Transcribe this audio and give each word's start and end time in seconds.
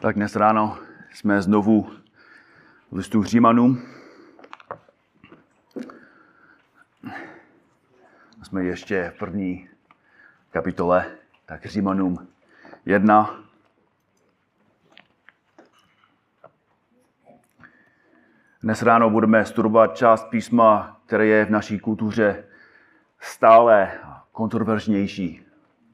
Tak 0.00 0.16
dnes 0.16 0.36
ráno 0.36 0.78
jsme 1.12 1.42
znovu 1.42 1.90
v 2.90 2.96
listu 2.96 3.22
Římanům. 3.24 3.82
Jsme 8.42 8.64
ještě 8.64 9.12
v 9.14 9.18
první 9.18 9.68
kapitole, 10.50 11.06
tak 11.46 11.66
Římanům 11.66 12.28
1. 12.86 13.40
Dnes 18.62 18.82
ráno 18.82 19.10
budeme 19.10 19.44
studovat 19.44 19.96
část 19.96 20.24
písma, 20.24 21.00
které 21.06 21.26
je 21.26 21.44
v 21.44 21.50
naší 21.50 21.78
kultuře 21.78 22.44
stále 23.20 23.92
kontroverznější. 24.32 25.46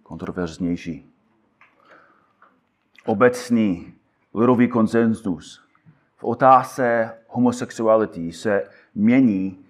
kontroverznější 0.02 1.11
obecný 3.06 3.94
lidový 4.34 4.68
konsenzus 4.68 5.62
v 6.16 6.24
otázce 6.24 7.14
homosexuality 7.28 8.32
se 8.32 8.70
mění 8.94 9.64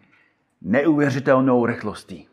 neuvěřitelnou 0.63 1.67
rychlostí. 1.67 2.29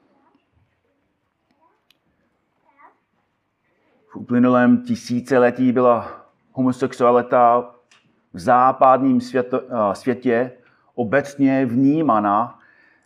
V 4.07 4.15
uplynulém 4.15 4.83
tisíciletí 4.83 5.71
byla 5.71 6.25
homosexualita 6.51 7.71
v 8.33 8.39
západním 8.39 9.21
světo, 9.21 9.61
světě 9.93 10.51
obecně 10.95 11.65
vnímána 11.65 12.59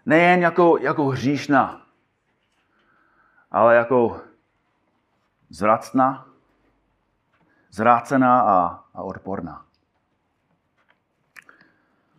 nejen 0.06 0.42
jako, 0.42 0.78
jako 0.78 1.06
hříšná, 1.06 1.86
ale 3.52 3.76
jako 3.76 4.22
zracná, 5.50 6.33
zrácená 7.74 8.42
a, 8.42 8.84
a 8.94 9.04
odporná. 9.04 9.66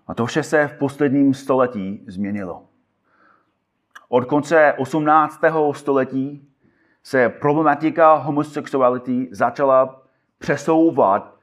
A 0.06 0.14
to 0.14 0.27
vše 0.27 0.42
se 0.42 0.69
v 0.69 0.78
posledním 0.78 1.34
století 1.34 2.05
změnilo. 2.06 2.64
Od 4.08 4.24
konce 4.24 4.72
18. 4.78 5.41
století 5.72 6.48
se 7.02 7.28
problematika 7.28 8.14
homosexuality 8.14 9.28
začala 9.33 10.02
přesouvat 10.38 11.34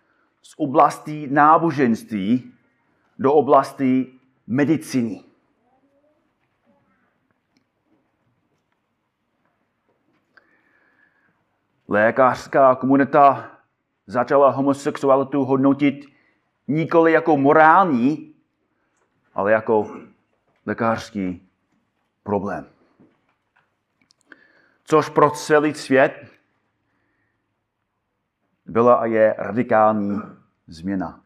z 0.42 0.53
oblasti 0.58 1.28
náboženství 1.31 2.53
do 3.20 3.34
oblasti 3.34 4.14
medicíny. 4.48 5.23
Lékařská 11.88 12.75
komunita 12.75 13.52
začala 14.08 14.50
homosexualitu 14.50 15.46
hodnotit 15.46 16.06
nikoli 16.68 17.12
jako 17.12 17.38
morální, 17.38 18.34
ale 19.34 19.52
jako 19.52 19.98
lékařský 20.66 21.48
problém. 22.24 22.66
Což 24.84 25.10
pro 25.10 25.30
celý 25.30 25.74
svět 25.74 26.32
byla 28.66 28.96
a 28.96 29.06
je 29.06 29.36
radikální 29.38 30.22
změna, 30.68 31.22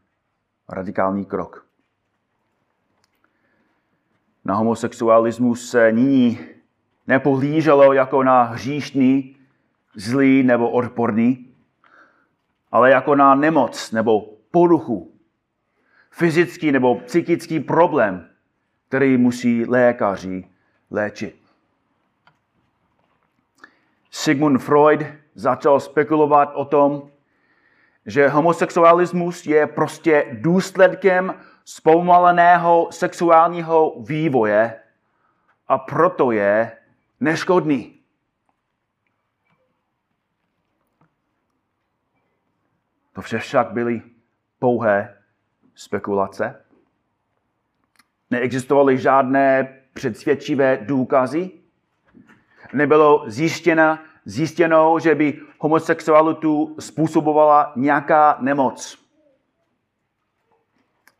radikální 0.69 1.25
krok. 1.25 1.65
Na 4.45 4.55
homosexualismus 4.55 5.69
se 5.69 5.91
nyní 5.91 6.39
nepohlíželo 7.07 7.93
jako 7.93 8.23
na 8.23 8.43
hříšný, 8.43 9.37
zlý 9.95 10.43
nebo 10.43 10.69
odporný, 10.69 11.54
ale 12.75 12.91
jako 12.91 13.15
na 13.15 13.35
nemoc 13.35 13.91
nebo 13.91 14.21
poruchu, 14.51 15.13
fyzický 16.11 16.71
nebo 16.71 16.95
psychický 16.95 17.59
problém, 17.59 18.29
který 18.87 19.17
musí 19.17 19.65
lékaři 19.65 20.47
léčit. 20.91 21.35
Sigmund 24.11 24.61
Freud 24.61 25.05
začal 25.35 25.79
spekulovat 25.79 26.51
o 26.53 26.65
tom, 26.65 27.09
že 28.05 28.27
homosexualismus 28.27 29.45
je 29.45 29.67
prostě 29.67 30.25
důsledkem 30.31 31.33
zpomaleného 31.65 32.87
sexuálního 32.91 33.95
vývoje 34.07 34.79
a 35.67 35.77
proto 35.77 36.31
je 36.31 36.71
neškodný. 37.19 37.94
To 43.15 43.21
vše 43.21 43.37
však 43.37 43.71
byly 43.71 44.01
pouhé 44.59 45.17
spekulace. 45.75 46.65
Neexistovaly 48.31 48.97
žádné 48.97 49.77
předsvědčivé 49.93 50.77
důkazy. 50.77 51.51
Nebylo 52.73 53.23
zjištěno, 53.27 53.99
zjištěno, 54.25 54.99
že 54.99 55.15
by 55.15 55.41
homosexualitu 55.59 56.75
způsobovala 56.79 57.73
nějaká 57.75 58.37
nemoc. 58.39 59.05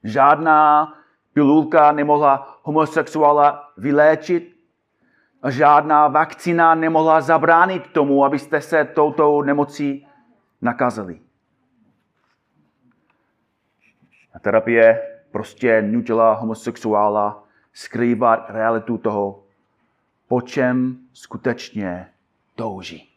Žádná 0.04 0.94
pilulka 1.34 1.92
nemohla 1.92 2.60
homosexuála 2.64 3.72
vyléčit 3.78 4.56
žádná 5.50 6.08
vakcína 6.08 6.76
nemohla 6.76 7.22
zabránit 7.22 7.88
tomu, 7.88 8.26
abyste 8.26 8.62
se 8.62 8.86
touto 8.86 9.42
nemocí 9.42 10.08
nakazili. 10.62 11.20
A 14.36 14.40
terapie 14.40 15.02
prostě 15.32 15.82
nutila 15.82 16.34
homosexuála 16.34 17.44
skrývat 17.74 18.50
realitu 18.50 18.98
toho, 18.98 19.44
po 20.28 20.42
čem 20.42 20.98
skutečně 21.14 22.10
touží. 22.56 23.10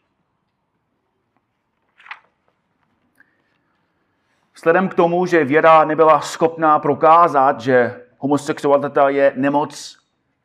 Vzhledem 4.55 4.89
k 4.89 4.93
tomu, 4.93 5.25
že 5.25 5.45
věda 5.45 5.85
nebyla 5.85 6.21
schopná 6.21 6.79
prokázat, 6.79 7.61
že 7.61 8.05
homosexualita 8.17 9.09
je 9.09 9.33
nemoc 9.35 9.99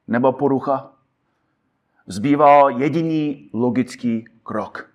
nebo 0.08 0.32
porucha, 0.32 0.92
zbýval 2.06 2.70
jediný 2.70 3.50
logický 3.52 4.24
krok. 4.42 4.90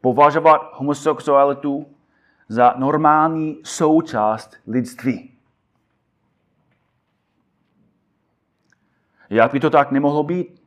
Považovat 0.00 0.70
homosexualitu 0.74 1.97
za 2.48 2.74
normální 2.76 3.60
součást 3.64 4.56
lidství. 4.66 5.38
Jak 9.30 9.52
by 9.52 9.60
to 9.60 9.70
tak 9.70 9.90
nemohlo 9.90 10.22
být? 10.22 10.62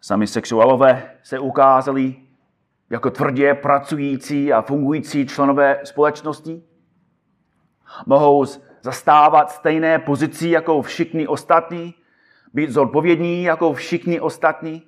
Sami 0.00 0.26
sexuálové 0.26 1.10
se 1.22 1.38
ukázali 1.38 2.16
jako 2.90 3.10
tvrdě 3.10 3.54
pracující 3.54 4.52
a 4.52 4.62
fungující 4.62 5.26
členové 5.26 5.80
společnosti. 5.84 6.62
Mohou 8.06 8.44
zastávat 8.82 9.50
stejné 9.50 9.98
pozici 9.98 10.48
jako 10.48 10.82
všichni 10.82 11.26
ostatní, 11.26 11.94
být 12.54 12.70
zodpovědní 12.70 13.42
jako 13.42 13.72
všichni 13.72 14.20
ostatní 14.20 14.82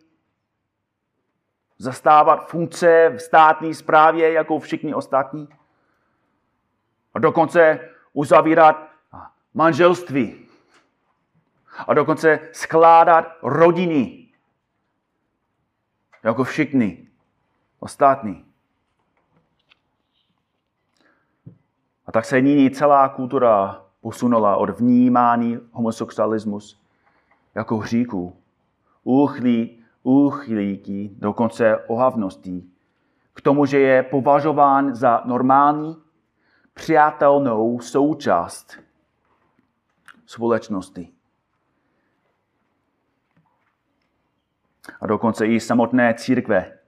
zastávat 1.78 2.48
funkce 2.48 3.08
v 3.08 3.18
státní 3.18 3.74
správě 3.74 4.32
jako 4.32 4.58
všichni 4.58 4.94
ostatní. 4.94 5.48
A 7.14 7.18
dokonce 7.18 7.90
uzavírat 8.12 8.88
manželství. 9.54 10.46
A 11.86 11.94
dokonce 11.94 12.40
skládat 12.52 13.24
rodiny 13.42 14.28
jako 16.22 16.44
všichni 16.44 17.08
ostatní. 17.78 18.44
A 22.06 22.12
tak 22.12 22.24
se 22.24 22.40
nyní 22.40 22.70
celá 22.70 23.08
kultura 23.08 23.84
posunula 24.00 24.56
od 24.56 24.70
vnímání 24.70 25.58
homosexualismus 25.72 26.80
jako 27.54 27.76
hříku, 27.76 28.36
úchlí 29.04 29.83
úchylíky, 30.04 31.10
dokonce 31.18 31.76
ohavností, 31.76 32.70
k 33.34 33.40
tomu, 33.40 33.66
že 33.66 33.78
je 33.78 34.02
považován 34.02 34.94
za 34.94 35.22
normální, 35.24 35.96
přijatelnou 36.74 37.80
součást 37.80 38.78
společnosti. 40.26 41.08
A 45.00 45.06
dokonce 45.06 45.46
i 45.46 45.60
samotné 45.60 46.14
církve 46.14 46.78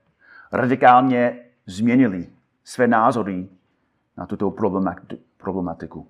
radikálně 0.51 1.45
změnily 1.65 2.29
své 2.63 2.87
názory 2.87 3.49
na 4.17 4.25
tuto 4.25 4.53
problematiku. 5.37 6.07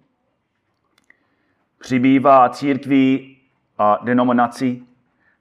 Přibývá 1.80 2.50
církví 2.50 3.38
a 3.78 4.00
denominací, 4.04 4.88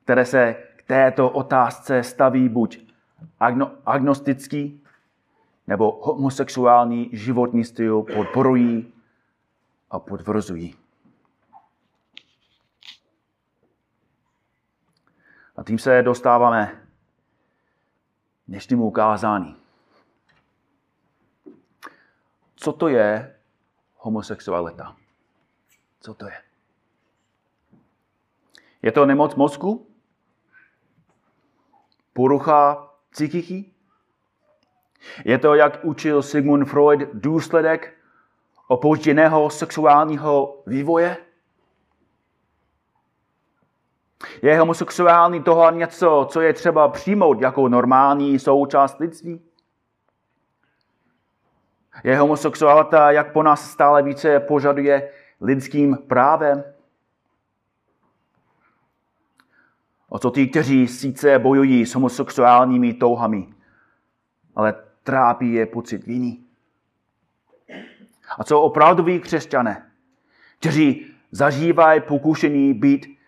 které 0.05 0.25
se 0.25 0.66
této 0.87 1.31
otázce 1.31 2.03
staví 2.03 2.49
buď 2.49 2.87
agno, 3.41 3.73
agnostický, 3.87 4.83
nebo 5.67 6.00
homosexuální 6.03 7.11
životní 7.12 7.65
styl 7.65 8.03
podporují 8.03 8.93
a 9.91 9.99
potvrzují. 9.99 10.75
A 15.56 15.62
tím 15.62 15.79
se 15.79 16.03
dostáváme 16.03 16.83
dnešnímu 18.49 18.87
ukázání. 18.87 19.56
Co 22.56 22.73
to 22.73 22.88
je 22.88 23.37
homosexualita? 23.97 24.97
Co 26.00 26.15
to 26.15 26.27
je? 26.27 26.43
Je 28.83 28.93
to 28.93 29.06
nemoc 29.06 29.35
mozku? 29.35 29.87
Porucha 32.17 32.89
psychiky? 33.11 33.65
Je 35.25 35.39
to, 35.39 35.55
jak 35.55 35.85
učil 35.85 36.23
Sigmund 36.23 36.69
Freud, 36.69 37.01
důsledek 37.13 37.95
opožděného 38.69 39.51
sexuálního 39.51 40.63
vývoje? 40.67 41.17
Je 44.43 44.59
homosexuální 44.59 45.43
toho 45.43 45.71
něco, 45.71 46.27
co 46.31 46.41
je 46.41 46.53
třeba 46.53 46.89
přijmout 46.89 47.41
jako 47.41 47.69
normální 47.69 48.39
součást 48.39 48.99
lidství? 48.99 49.41
Je 52.05 52.19
homosexualita, 52.19 53.11
jak 53.11 53.33
po 53.33 53.43
nás 53.43 53.71
stále 53.71 54.03
více 54.03 54.41
požaduje 54.41 55.11
lidským 55.41 55.97
právem? 55.97 56.75
O 60.17 60.19
co 60.19 60.31
ty, 60.31 60.47
kteří 60.47 60.89
sice 60.89 61.39
bojují 61.39 61.87
s 61.87 61.95
homosexuálními 61.95 62.95
touhami, 62.95 63.55
ale 64.55 64.75
trápí 65.03 65.53
je 65.53 65.67
pocit 65.67 66.07
viny? 66.07 66.39
A 68.39 68.45
co 68.45 68.61
opravdoví 68.61 69.21
křesťané, 69.21 69.91
kteří 70.59 71.07
zažívají 71.31 72.01
pokušení 72.01 72.75
být 72.75 73.19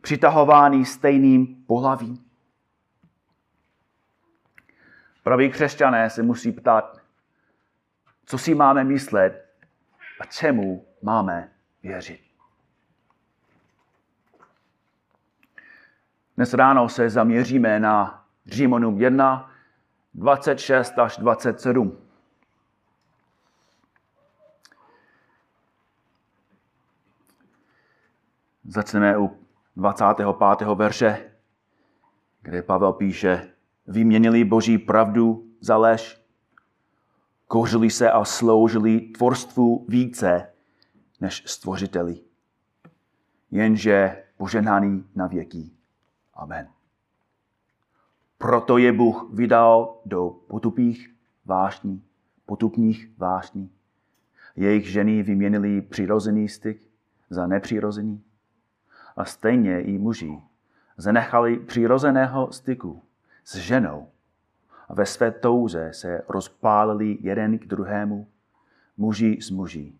přitahovány 0.00 0.84
stejným 0.84 1.64
pohlavím? 1.66 2.24
Praví 5.22 5.50
křesťané 5.50 6.10
se 6.10 6.22
musí 6.22 6.52
ptát, 6.52 7.00
co 8.26 8.38
si 8.38 8.54
máme 8.54 8.84
myslet 8.84 9.48
a 10.20 10.24
čemu 10.24 10.86
máme 11.02 11.52
věřit. 11.82 12.23
Dnes 16.36 16.54
ráno 16.54 16.88
se 16.88 17.10
zaměříme 17.10 17.80
na 17.80 18.24
Římanům 18.46 19.00
1, 19.00 19.50
26 20.14 20.98
až 20.98 21.16
27. 21.16 21.98
Začneme 28.64 29.18
u 29.18 29.38
25. 29.76 30.26
verše, 30.74 31.30
kde 32.42 32.62
Pavel 32.62 32.92
píše, 32.92 33.52
vyměnili 33.86 34.44
boží 34.44 34.78
pravdu 34.78 35.48
za 35.60 35.76
lež, 35.76 36.20
kouřili 37.46 37.90
se 37.90 38.10
a 38.10 38.24
sloužili 38.24 39.00
tvorstvu 39.00 39.86
více 39.88 40.52
než 41.20 41.42
stvořiteli. 41.46 42.20
Jenže 43.50 44.24
poženaný 44.36 45.04
na 45.14 45.26
věky. 45.26 45.73
Amen. 46.36 46.68
Proto 48.38 48.78
je 48.78 48.92
Bůh 48.92 49.30
vydal 49.32 49.96
do 50.04 50.30
potupých 50.30 51.14
vášní, 51.44 52.04
potupních 52.46 53.10
vášní. 53.18 53.70
Jejich 54.56 54.90
ženy 54.90 55.22
vyměnili 55.22 55.82
přirozený 55.82 56.48
styk 56.48 56.90
za 57.30 57.46
nepřirozený. 57.46 58.24
A 59.16 59.24
stejně 59.24 59.80
i 59.80 59.98
muži 59.98 60.42
zanechali 60.96 61.58
přirozeného 61.58 62.52
styku 62.52 63.02
s 63.44 63.56
ženou 63.56 64.08
a 64.88 64.94
ve 64.94 65.06
své 65.06 65.30
touze 65.30 65.92
se 65.92 66.22
rozpálili 66.28 67.18
jeden 67.20 67.58
k 67.58 67.66
druhému, 67.66 68.28
muži 68.96 69.38
s 69.40 69.50
muži, 69.50 69.92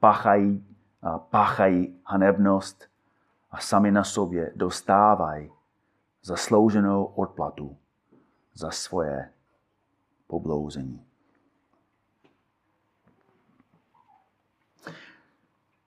páchají, 0.00 0.64
páchají 1.30 2.00
hanebnost 2.04 2.84
a 3.50 3.58
sami 3.58 3.90
na 3.90 4.04
sobě 4.04 4.52
dostávají 4.56 5.50
zaslouženou 6.28 7.04
odplatu 7.04 7.76
za 8.54 8.70
svoje 8.70 9.32
poblouzení. 10.26 11.04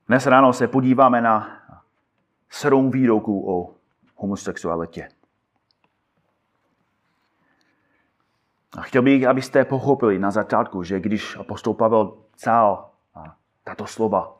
Dnes 0.07 0.25
ráno 0.25 0.53
se 0.53 0.67
podíváme 0.67 1.21
na 1.21 1.61
sedm 2.49 2.91
výroků 2.91 3.53
o 3.53 3.75
homosexualitě. 4.15 5.09
A 8.77 8.81
chtěl 8.81 9.01
bych, 9.01 9.25
abyste 9.27 9.65
pochopili 9.65 10.19
na 10.19 10.31
začátku, 10.31 10.83
že 10.83 10.99
když 10.99 11.37
apostol 11.37 11.73
Pavel 11.73 12.17
psal 12.35 12.89
tato 13.63 13.87
slova, 13.87 14.37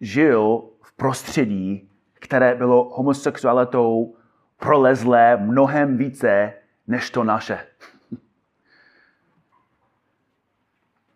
žil 0.00 0.68
v 0.82 0.92
prostředí, 0.92 1.90
které 2.14 2.54
bylo 2.54 2.96
homosexualitou 2.96 4.16
prolezlé 4.60 5.36
mnohem 5.36 5.96
více 5.96 6.52
než 6.86 7.10
to 7.10 7.24
naše. 7.24 7.58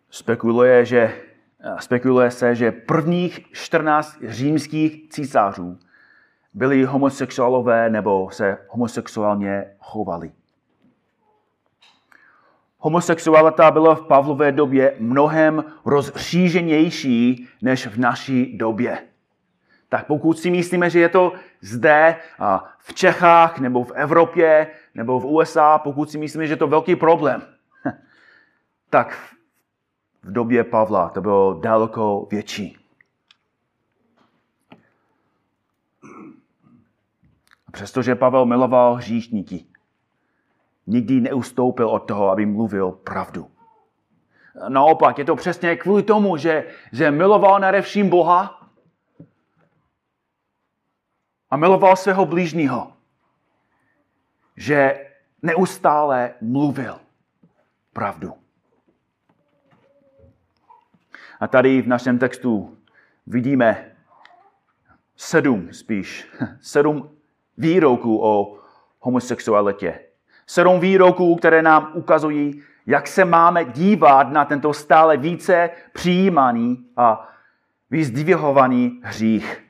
Spekuluje, 0.09 0.85
že, 0.85 1.21
spekuluje 1.79 2.31
se, 2.31 2.55
že 2.55 2.71
prvních 2.71 3.51
14 3.51 4.17
římských 4.27 5.09
císařů 5.09 5.79
byli 6.53 6.83
homosexuálové 6.83 7.89
nebo 7.89 8.29
se 8.31 8.57
homosexuálně 8.69 9.65
chovali. 9.79 10.31
Homosexualita 12.77 13.71
byla 13.71 13.95
v 13.95 14.07
Pavlové 14.07 14.51
době 14.51 14.95
mnohem 14.99 15.63
rozšířenější 15.85 17.47
než 17.61 17.87
v 17.87 17.97
naší 17.97 18.57
době. 18.57 18.97
Tak 19.89 20.07
pokud 20.07 20.39
si 20.39 20.51
myslíme, 20.51 20.89
že 20.89 20.99
je 20.99 21.09
to 21.09 21.33
zde 21.61 22.15
v 22.77 22.93
Čechách 22.93 23.59
nebo 23.59 23.83
v 23.83 23.91
Evropě 23.91 24.67
nebo 24.95 25.19
v 25.19 25.25
USA, 25.25 25.77
pokud 25.77 26.09
si 26.09 26.17
myslíme, 26.17 26.47
že 26.47 26.53
je 26.53 26.57
to 26.57 26.67
velký 26.67 26.95
problém, 26.95 27.41
tak 28.89 29.17
v 30.23 30.31
době 30.31 30.63
Pavla 30.63 31.09
to 31.09 31.21
bylo 31.21 31.59
daleko 31.59 32.27
větší. 32.31 32.77
Přestože 37.71 38.15
Pavel 38.15 38.45
miloval 38.45 38.95
hříšníky, 38.95 39.65
nikdy 40.87 41.21
neustoupil 41.21 41.89
od 41.89 41.99
toho, 41.99 42.29
aby 42.29 42.45
mluvil 42.45 42.91
pravdu. 42.91 43.47
Naopak, 44.67 45.17
je 45.17 45.25
to 45.25 45.35
přesně 45.35 45.75
kvůli 45.75 46.03
tomu, 46.03 46.37
že, 46.37 46.63
že 46.91 47.11
miloval 47.11 47.59
nadevším 47.59 48.09
Boha 48.09 48.64
a 51.51 51.57
miloval 51.57 51.95
svého 51.95 52.25
blížního, 52.25 52.93
že 54.57 55.05
neustále 55.41 56.33
mluvil 56.41 56.99
pravdu. 57.93 58.33
A 61.39 61.47
tady 61.47 61.81
v 61.81 61.87
našem 61.87 62.19
textu 62.19 62.77
vidíme 63.27 63.91
sedm 65.15 65.73
spíš, 65.73 66.27
sedm 66.61 67.09
výroků 67.57 68.23
o 68.23 68.59
homosexualitě. 68.99 69.99
Sedm 70.47 70.79
výroků, 70.79 71.35
které 71.35 71.61
nám 71.61 71.91
ukazují, 71.93 72.63
jak 72.85 73.07
se 73.07 73.25
máme 73.25 73.65
dívat 73.65 74.31
na 74.31 74.45
tento 74.45 74.73
stále 74.73 75.17
více 75.17 75.69
přijímaný 75.93 76.85
a 76.97 77.29
vyzdvihovaný 77.89 79.01
hřích. 79.03 79.64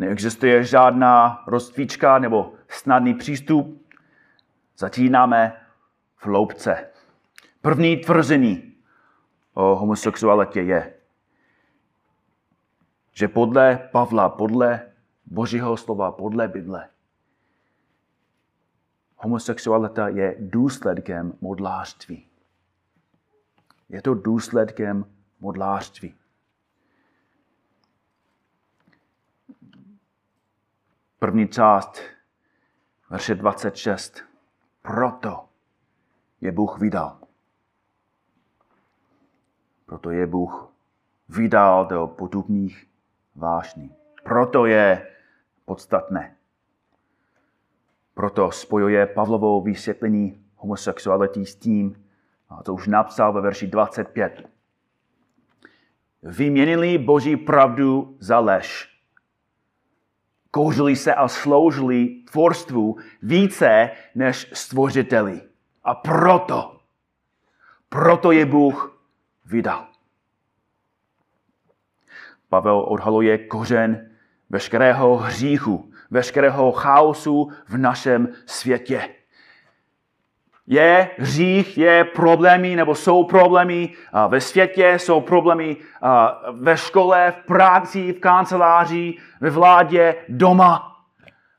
Neexistuje 0.00 0.64
žádná 0.64 1.44
rozcvička 1.46 2.18
nebo 2.18 2.52
snadný 2.68 3.14
přístup. 3.14 3.86
Začínáme 4.78 5.60
v 6.16 6.26
loupce. 6.26 6.90
První 7.60 7.96
tvrzení 7.96 8.74
o 9.54 9.76
homosexualitě 9.76 10.60
je, 10.60 10.94
že 13.12 13.28
podle 13.28 13.88
Pavla, 13.92 14.28
podle 14.28 14.80
Božího 15.26 15.76
slova, 15.76 16.12
podle 16.12 16.48
Bible, 16.48 16.88
homosexualita 19.16 20.08
je 20.08 20.36
důsledkem 20.38 21.32
modlářství. 21.40 22.26
Je 23.88 24.02
to 24.02 24.14
důsledkem 24.14 25.04
modlářství. 25.40 26.19
První 31.20 31.48
část, 31.48 32.00
verše 33.10 33.34
26. 33.34 34.24
Proto 34.82 35.48
je 36.40 36.52
Bůh 36.52 36.78
vydal. 36.78 37.18
Proto 39.86 40.10
je 40.10 40.26
Bůh 40.26 40.72
vydal 41.28 41.86
do 41.86 42.06
potupných 42.06 42.86
vášní. 43.34 43.94
Proto 44.24 44.66
je 44.66 45.10
podstatné. 45.64 46.36
Proto 48.14 48.50
spojuje 48.50 49.06
Pavlovo 49.06 49.60
vysvětlení 49.60 50.44
homosexuality 50.56 51.46
s 51.46 51.56
tím, 51.56 52.04
to 52.62 52.74
už 52.74 52.86
napsal 52.86 53.32
ve 53.32 53.40
verši 53.40 53.66
25. 53.66 54.48
Vyměnili 56.22 56.98
Boží 56.98 57.36
pravdu 57.36 58.16
za 58.20 58.38
lež. 58.38 58.99
Kouřili 60.50 60.96
se 60.96 61.14
a 61.14 61.28
sloužili 61.28 62.08
tvorstvu 62.30 62.96
více 63.22 63.90
než 64.14 64.50
stvořiteli. 64.52 65.40
A 65.84 65.94
proto, 65.94 66.80
proto 67.88 68.32
je 68.32 68.46
Bůh 68.46 69.02
vydal. 69.44 69.86
Pavel 72.48 72.80
odhaluje 72.80 73.38
kořen 73.38 74.10
veškerého 74.50 75.16
hříchu, 75.16 75.92
veškerého 76.10 76.72
chaosu 76.72 77.50
v 77.68 77.76
našem 77.76 78.28
světě. 78.46 79.08
Je 80.72 81.10
hřích, 81.18 81.78
je 81.78 82.04
problémy, 82.04 82.76
nebo 82.76 82.94
jsou 82.94 83.24
problémy 83.24 83.92
ve 84.28 84.40
světě, 84.40 84.98
jsou 84.98 85.20
problémy 85.20 85.76
ve 86.52 86.76
škole, 86.76 87.34
v 87.42 87.46
práci, 87.46 88.12
v 88.12 88.20
kanceláři, 88.20 89.14
ve 89.40 89.50
vládě, 89.50 90.14
doma, 90.28 90.96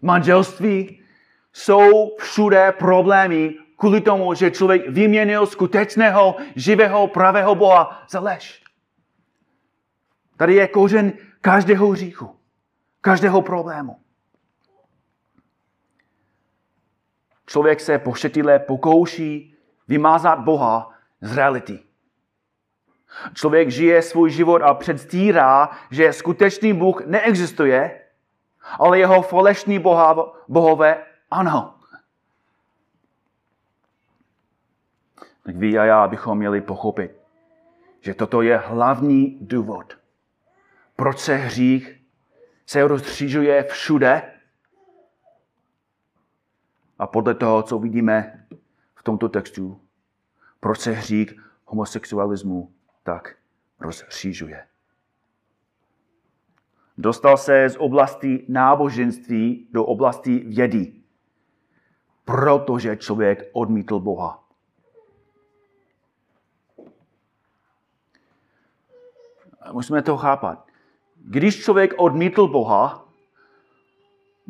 manželství. 0.02 1.04
Jsou 1.54 2.16
všude 2.20 2.72
problémy 2.72 3.56
kvůli 3.76 4.02
tomu, 4.02 4.34
že 4.34 4.52
člověk 4.52 4.90
vyměnil 4.90 5.46
skutečného, 5.46 6.36
živého, 6.56 7.08
pravého 7.08 7.56
Boha 7.56 8.04
za 8.10 8.20
lež. 8.20 8.64
Tady 10.38 10.56
je 10.56 10.68
kořen 10.68 11.14
každého 11.42 11.88
hříchu, 11.88 12.36
každého 13.02 13.42
problému. 13.42 14.01
Člověk 17.52 17.80
se 17.80 18.00
pošetilé 18.00 18.60
pokouší 18.60 19.56
vymázat 19.88 20.40
Boha 20.40 20.94
z 21.22 21.36
reality. 21.36 21.80
Člověk 23.34 23.70
žije 23.70 24.02
svůj 24.02 24.32
život 24.32 24.62
a 24.62 24.74
předstírá, 24.74 25.70
že 25.90 26.14
skutečný 26.14 26.74
Bůh 26.74 27.06
neexistuje, 27.06 28.02
ale 28.80 29.00
jeho 29.00 29.22
falešní 29.22 29.80
boha, 29.80 30.34
bohové 30.48 31.06
ano. 31.32 31.76
Tak 35.44 35.56
vy 35.56 35.80
a 35.80 35.86
já 35.86 36.08
bychom 36.08 36.38
měli 36.38 36.62
pochopit, 36.62 37.12
že 38.02 38.14
toto 38.14 38.42
je 38.42 38.58
hlavní 38.58 39.38
důvod, 39.42 39.98
proč 40.96 41.20
se 41.20 41.36
hřích 41.36 42.02
se 42.66 42.88
rozstřížuje 42.88 43.64
všude 43.64 44.31
a 47.02 47.08
podle 47.08 47.36
toho, 47.36 47.64
co 47.64 47.80
vidíme 47.80 48.46
v 48.96 49.04
tomto 49.04 49.30
textu, 49.30 49.82
proč 50.60 50.80
se 50.80 50.92
hřích 50.92 51.34
homosexualismu 51.66 52.74
tak 53.04 53.36
rozšířuje. 53.80 54.68
Dostal 56.98 57.38
se 57.38 57.70
z 57.70 57.76
oblasti 57.80 58.46
náboženství 58.50 59.68
do 59.72 59.86
oblasti 59.86 60.40
vědy, 60.40 60.94
protože 62.26 62.98
člověk 62.98 63.50
odmítl 63.54 64.00
Boha. 64.00 64.44
Musíme 69.72 70.02
to 70.02 70.18
chápat. 70.18 70.68
Když 71.16 71.64
člověk 71.64 71.94
odmítl 71.98 72.48
Boha, 72.48 73.01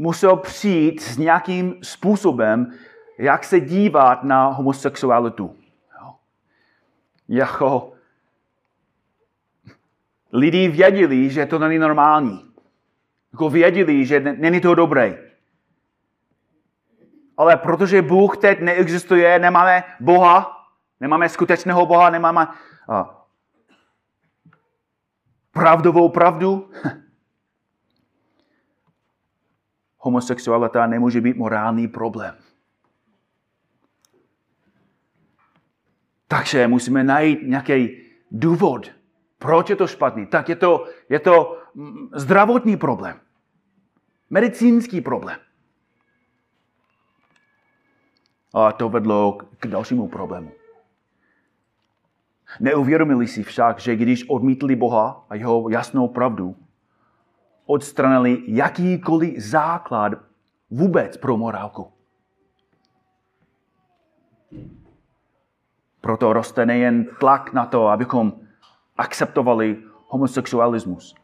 musel 0.02 0.38
přijít 0.38 1.02
s 1.02 1.18
nějakým 1.18 1.76
způsobem, 1.84 2.74
jak 3.18 3.44
se 3.44 3.60
dívat 3.60 4.24
na 4.24 4.48
homosexualitu. 4.48 5.56
Jako 7.28 7.94
lidi 10.34 10.68
věděli, 10.68 11.30
že 11.30 11.46
to 11.46 11.60
není 11.60 11.80
normální. 11.80 12.52
Jako 13.32 13.50
věděli, 13.50 14.06
že 14.06 14.20
není 14.20 14.62
to 14.62 14.76
dobré. 14.76 15.32
Ale 17.38 17.58
protože 17.58 18.02
Bůh 18.02 18.38
teď 18.38 18.60
neexistuje, 18.60 19.40
nemáme 19.40 19.84
Boha, 20.00 20.68
nemáme 21.00 21.30
skutečného 21.30 21.86
Boha, 21.86 22.10
nemáme 22.10 22.48
uh, 22.48 23.04
pravdovou 25.52 26.10
pravdu, 26.10 26.70
homosexualita 30.02 30.88
nemůže 30.88 31.22
být 31.22 31.38
morální 31.38 31.88
problém. 31.88 32.36
Takže 36.28 36.68
musíme 36.68 37.04
najít 37.04 37.40
nějaký 37.44 38.02
důvod, 38.32 38.92
proč 39.38 39.70
je 39.70 39.76
to 39.76 39.88
špatný. 39.88 40.26
Tak 40.26 40.50
je 40.50 40.56
to, 40.56 40.88
je 41.10 41.20
to 41.20 41.58
mm, 41.76 42.10
zdravotní 42.14 42.78
problém. 42.78 43.20
Medicínský 44.30 45.02
problém. 45.02 45.40
A 48.54 48.72
to 48.72 48.90
vedlo 48.90 49.38
k 49.60 49.68
dalšímu 49.68 50.08
problému. 50.08 50.52
Neuvědomili 52.60 53.28
si 53.28 53.44
však, 53.44 53.80
že 53.80 53.96
když 53.96 54.30
odmítli 54.30 54.76
Boha 54.76 55.26
a 55.30 55.36
jeho 55.36 55.70
jasnou 55.70 56.08
pravdu, 56.08 56.56
odstranili 57.72 58.44
jakýkoliv 58.48 59.40
základ 59.40 60.14
vůbec 60.70 61.18
pro 61.18 61.38
morálku. 61.38 61.92
Proto 66.02 66.34
roste 66.34 66.66
nejen 66.66 67.06
tlak 67.20 67.54
na 67.54 67.66
to, 67.66 67.88
abychom 67.88 68.34
akceptovali 68.98 69.84
homosexualismus, 70.08 71.16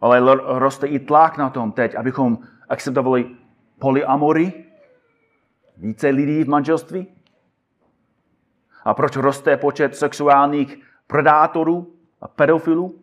ale 0.00 0.20
roste 0.58 0.86
i 0.86 0.98
tlak 0.98 1.38
na 1.38 1.50
tom 1.50 1.72
teď, 1.72 1.94
abychom 1.94 2.38
akceptovali 2.68 3.36
polyamory, 3.78 4.64
více 5.76 6.08
lidí 6.08 6.44
v 6.44 6.48
manželství. 6.48 7.06
A 8.84 8.94
proč 8.94 9.16
roste 9.16 9.56
počet 9.56 9.96
sexuálních 9.96 10.82
predátorů 11.06 11.94
a 12.20 12.28
pedofilů? 12.28 13.01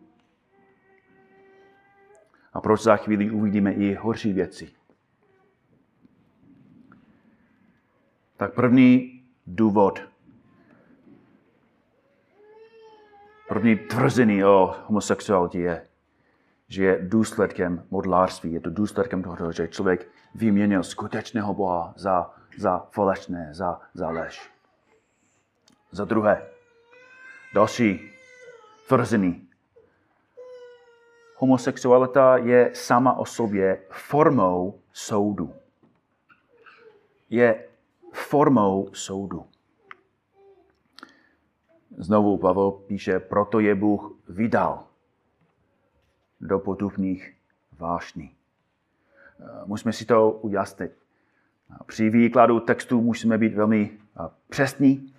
A 2.52 2.60
proč 2.60 2.82
za 2.82 2.96
chvíli 2.96 3.30
uvidíme 3.30 3.72
i 3.72 3.94
horší 3.94 4.32
věci. 4.32 4.70
Tak 8.36 8.54
první 8.54 9.22
důvod, 9.46 10.00
první 13.48 13.76
tvrzení 13.76 14.44
o 14.44 14.74
homosexualitě 14.86 15.58
je, 15.58 15.86
že 16.68 16.84
je 16.84 16.98
důsledkem 17.08 17.86
modlářství. 17.90 18.52
Je 18.52 18.60
to 18.60 18.70
důsledkem 18.70 19.22
toho, 19.22 19.52
že 19.52 19.68
člověk 19.68 20.08
vyměnil 20.34 20.82
skutečného 20.82 21.54
Boha 21.54 21.94
za, 21.96 22.30
za 22.58 22.78
falešné, 22.78 23.48
za, 23.52 23.80
za 23.94 24.10
lež. 24.10 24.50
Za 25.90 26.04
druhé, 26.04 26.46
další 27.54 28.10
tvrzení 28.88 29.49
homosexualita 31.40 32.36
je 32.36 32.70
sama 32.74 33.18
o 33.18 33.24
sobě 33.24 33.82
formou 33.90 34.80
soudu. 34.92 35.54
Je 37.30 37.64
formou 38.12 38.90
soudu. 38.92 39.46
Znovu 41.96 42.38
Pavel 42.38 42.70
píše, 42.70 43.20
proto 43.20 43.60
je 43.60 43.74
Bůh 43.74 44.16
vydal 44.28 44.84
do 46.40 46.58
potupných 46.58 47.36
vášní. 47.78 48.36
Musíme 49.64 49.92
si 49.92 50.04
to 50.04 50.30
ujasnit. 50.30 50.92
Při 51.86 52.10
výkladu 52.10 52.60
textu 52.60 53.00
musíme 53.00 53.38
být 53.38 53.54
velmi 53.54 53.98
přesní. 54.48 55.14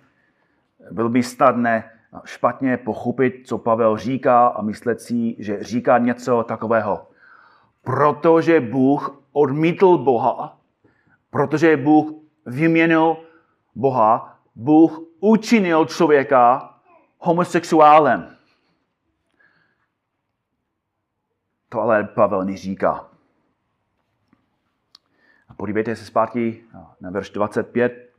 Bylo 0.90 1.08
by 1.08 1.22
snadné 1.22 1.90
špatně 2.24 2.76
pochopit, 2.76 3.42
co 3.46 3.58
Pavel 3.58 3.96
říká 3.96 4.46
a 4.46 4.62
myslet 4.62 5.00
si, 5.00 5.36
že 5.38 5.62
říká 5.62 5.98
něco 5.98 6.42
takového. 6.42 7.08
Protože 7.82 8.60
Bůh 8.60 9.22
odmítl 9.32 9.98
Boha, 9.98 10.58
protože 11.30 11.76
Bůh 11.76 12.12
vyměnil 12.46 13.16
Boha, 13.74 14.38
Bůh 14.54 15.00
učinil 15.20 15.86
člověka 15.86 16.74
homosexuálem. 17.18 18.36
To 21.68 21.80
ale 21.80 22.04
Pavel 22.04 22.44
neříká. 22.44 23.08
A 25.48 25.54
podívejte 25.54 25.96
se 25.96 26.04
zpátky 26.04 26.64
na 27.00 27.10
verš 27.10 27.30
25. 27.30 28.12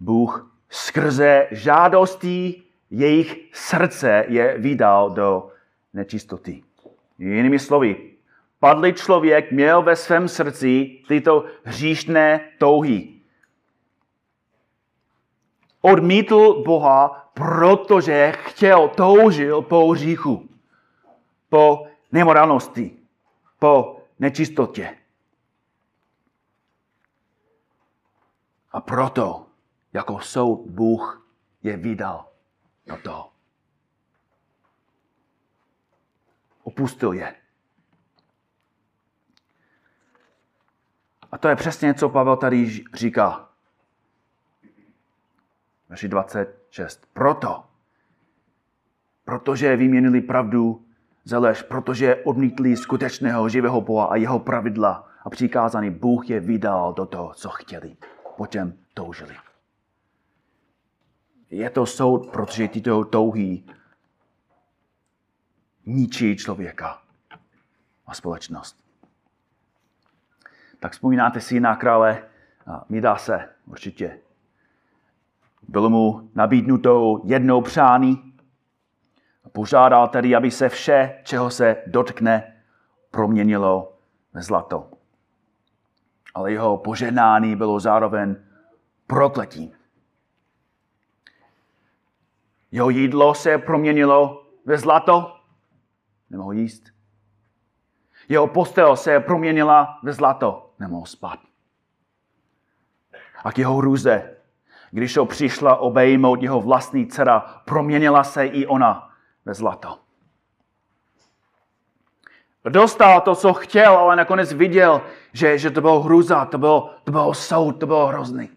Bůh 0.00 0.57
skrze 0.70 1.48
žádostí 1.50 2.64
jejich 2.90 3.48
srdce 3.52 4.24
je 4.28 4.58
vydal 4.58 5.10
do 5.10 5.52
nečistoty. 5.94 6.62
Jinými 7.18 7.58
slovy, 7.58 8.10
padlý 8.60 8.92
člověk 8.92 9.52
měl 9.52 9.82
ve 9.82 9.96
svém 9.96 10.28
srdci 10.28 11.02
tyto 11.08 11.44
hříšné 11.64 12.50
touhy. 12.58 13.14
Odmítl 15.80 16.62
Boha, 16.62 17.30
protože 17.34 18.32
chtěl, 18.36 18.88
toužil 18.88 19.62
po 19.62 19.88
hříchu, 19.88 20.48
po 21.48 21.86
nemorálnosti, 22.12 22.96
po 23.58 24.02
nečistotě. 24.18 24.96
A 28.72 28.80
proto, 28.80 29.47
jako 29.92 30.20
soud, 30.20 30.70
Bůh 30.70 31.28
je 31.62 31.76
vydal 31.76 32.28
do 32.86 32.96
toho. 32.96 33.32
Opustil 36.62 37.12
je. 37.12 37.34
A 41.32 41.38
to 41.38 41.48
je 41.48 41.56
přesně, 41.56 41.94
co 41.94 42.08
Pavel 42.08 42.36
tady 42.36 42.84
říká. 42.94 43.48
Verši 45.88 46.08
26. 46.08 47.06
Proto, 47.12 47.64
protože 49.24 49.76
vyměnili 49.76 50.20
pravdu 50.20 50.86
za 51.24 51.38
lež, 51.38 51.62
protože 51.62 52.16
odmítli 52.16 52.76
skutečného 52.76 53.48
živého 53.48 53.80
Boha 53.80 54.06
a 54.06 54.16
jeho 54.16 54.38
pravidla 54.38 55.08
a 55.24 55.30
přikázání, 55.30 55.90
Bůh 55.90 56.30
je 56.30 56.40
vydal 56.40 56.92
do 56.92 57.06
toho, 57.06 57.34
co 57.34 57.48
chtěli, 57.48 57.96
po 58.36 58.46
čem 58.46 58.78
toužili. 58.94 59.47
Je 61.50 61.70
to 61.70 61.86
soud, 61.86 62.30
protože 62.32 62.68
tyto 62.68 63.04
touhy 63.04 63.62
ničí 65.86 66.36
člověka 66.36 67.02
a 68.06 68.14
společnost. 68.14 68.84
Tak 70.80 70.92
vzpomínáte 70.92 71.40
si 71.40 71.60
na 71.60 71.76
krále 71.76 72.22
Midase 72.88 73.48
určitě. 73.66 74.18
Bylo 75.68 75.90
mu 75.90 76.30
nabídnuto 76.34 77.20
jednou 77.24 77.62
přání. 77.62 78.34
Požádal 79.52 80.08
tedy, 80.08 80.34
aby 80.34 80.50
se 80.50 80.68
vše, 80.68 81.20
čeho 81.24 81.50
se 81.50 81.76
dotkne, 81.86 82.62
proměnilo 83.10 83.98
ve 84.32 84.42
zlato. 84.42 84.90
Ale 86.34 86.52
jeho 86.52 86.78
poženání 86.78 87.56
bylo 87.56 87.80
zároveň 87.80 88.36
prokletím. 89.06 89.77
Jeho 92.70 92.90
jídlo 92.90 93.34
se 93.34 93.58
proměnilo 93.58 94.46
ve 94.64 94.78
zlato, 94.78 95.36
nemohl 96.30 96.52
jíst. 96.52 96.82
Jeho 98.28 98.46
postel 98.46 98.96
se 98.96 99.20
proměnila 99.20 99.98
ve 100.02 100.12
zlato, 100.12 100.70
nemohl 100.78 101.06
spát. 101.06 101.38
A 103.44 103.52
k 103.52 103.58
jeho 103.58 103.76
hrůze, 103.76 104.36
když 104.90 105.16
ho 105.16 105.26
přišla 105.26 105.76
obejmout 105.76 106.42
jeho 106.42 106.60
vlastní 106.60 107.06
dcera, 107.06 107.62
proměnila 107.64 108.24
se 108.24 108.46
i 108.46 108.66
ona 108.66 109.10
ve 109.44 109.54
zlato. 109.54 109.98
Dostal 112.68 113.20
to, 113.20 113.34
co 113.34 113.54
chtěl, 113.54 113.96
ale 113.96 114.16
nakonec 114.16 114.52
viděl, 114.52 115.02
že, 115.32 115.58
že 115.58 115.70
to 115.70 115.80
bylo 115.80 116.00
hruza, 116.00 116.44
to 116.44 116.58
bylo, 116.58 116.94
to 117.04 117.10
bylo 117.12 117.34
soud, 117.34 117.72
to 117.72 117.86
bylo 117.86 118.06
hrozný. 118.06 118.50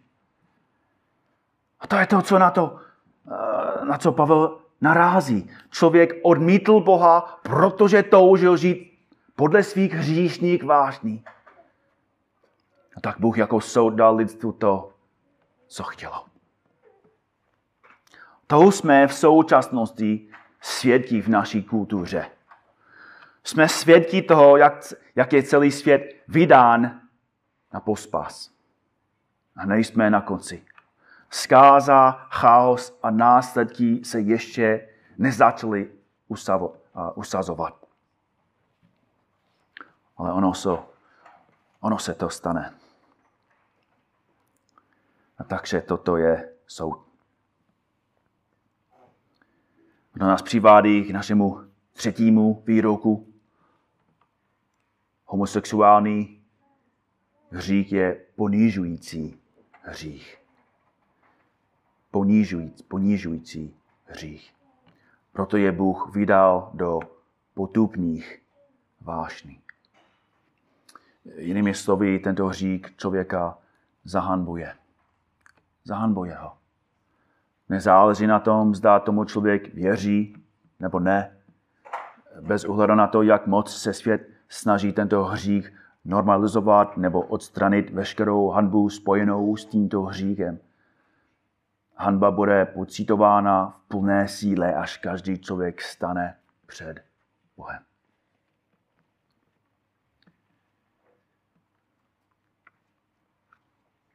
A 1.79 1.87
to 1.87 1.95
je 1.95 2.07
to, 2.07 2.21
co 2.21 2.39
na 2.39 2.51
to 2.51 2.79
na 3.91 3.97
co 3.97 4.11
Pavel 4.11 4.57
narází. 4.81 5.49
Člověk 5.69 6.13
odmítl 6.23 6.79
Boha, 6.79 7.39
protože 7.43 8.03
toužil 8.03 8.57
žít 8.57 8.99
podle 9.35 9.63
svých 9.63 9.93
hříšních 9.93 10.63
vášní. 10.63 11.23
A 12.97 13.01
tak 13.01 13.19
Bůh 13.19 13.37
jako 13.37 13.61
soud 13.61 13.89
dal 13.89 14.15
lidstvu 14.15 14.51
to, 14.51 14.93
co 15.67 15.83
chtělo. 15.83 16.25
To 18.47 18.71
jsme 18.71 19.07
v 19.07 19.13
současnosti 19.13 20.27
svědky 20.61 21.21
v 21.21 21.27
naší 21.27 21.63
kultuře. 21.63 22.25
Jsme 23.43 23.69
svědky 23.69 24.21
toho, 24.21 24.57
jak, 24.57 24.93
jak 25.15 25.33
je 25.33 25.43
celý 25.43 25.71
svět 25.71 26.15
vydán 26.27 27.01
na 27.73 27.79
pospas. 27.79 28.51
A 29.55 29.65
nejsme 29.65 30.09
na 30.09 30.21
konci. 30.21 30.65
Skáza, 31.33 32.11
chaos 32.11 32.99
a 33.03 33.11
následky 33.11 34.05
se 34.05 34.19
ještě 34.19 34.89
nezačaly 35.17 35.91
usazovat. 37.15 37.85
Ale 40.17 40.33
ono 40.33 40.53
se, 40.53 40.69
ono 41.79 41.99
se 41.99 42.13
to 42.13 42.29
stane. 42.29 42.73
A 45.37 45.43
takže 45.43 45.81
toto 45.81 46.17
je 46.17 46.53
soud. 46.67 47.05
Kdo 50.13 50.25
nás 50.25 50.41
přivádí 50.41 51.03
k 51.03 51.11
našemu 51.11 51.61
třetímu 51.93 52.63
výroku. 52.65 53.33
Homosexuální 55.25 56.43
hřích 57.49 57.91
je 57.91 58.25
ponižující 58.35 59.41
hřích 59.81 60.40
ponižující, 62.11 62.83
ponižující 62.83 63.75
hřích. 64.05 64.53
Proto 65.33 65.57
je 65.57 65.71
Bůh 65.71 66.15
vydal 66.15 66.69
do 66.73 66.99
potupných 67.53 68.41
vášní. 69.01 69.59
Jinými 71.37 71.73
slovy, 71.73 72.19
tento 72.19 72.47
hřík 72.47 72.97
člověka 72.97 73.57
zahanbuje. 74.03 74.73
Zahanbuje 75.83 76.35
ho. 76.35 76.53
Nezáleží 77.69 78.27
na 78.27 78.39
tom, 78.39 78.75
zda 78.75 78.99
tomu 78.99 79.25
člověk 79.25 79.73
věří 79.73 80.35
nebo 80.79 80.99
ne. 80.99 81.37
Bez 82.41 82.65
ohledu 82.65 82.95
na 82.95 83.07
to, 83.07 83.21
jak 83.21 83.47
moc 83.47 83.75
se 83.75 83.93
svět 83.93 84.29
snaží 84.49 84.93
tento 84.93 85.23
hřích 85.23 85.73
normalizovat 86.05 86.97
nebo 86.97 87.21
odstranit 87.21 87.89
veškerou 87.89 88.49
hanbu 88.49 88.89
spojenou 88.89 89.55
s 89.55 89.65
tímto 89.65 90.01
hříchem– 90.01 90.59
Hanba 91.95 92.31
bude 92.31 92.65
pocitována 92.65 93.69
v 93.69 93.87
plné 93.87 94.27
síle, 94.27 94.73
až 94.73 94.97
každý 94.97 95.39
člověk 95.39 95.81
stane 95.81 96.37
před 96.65 97.05
Bohem. 97.57 97.83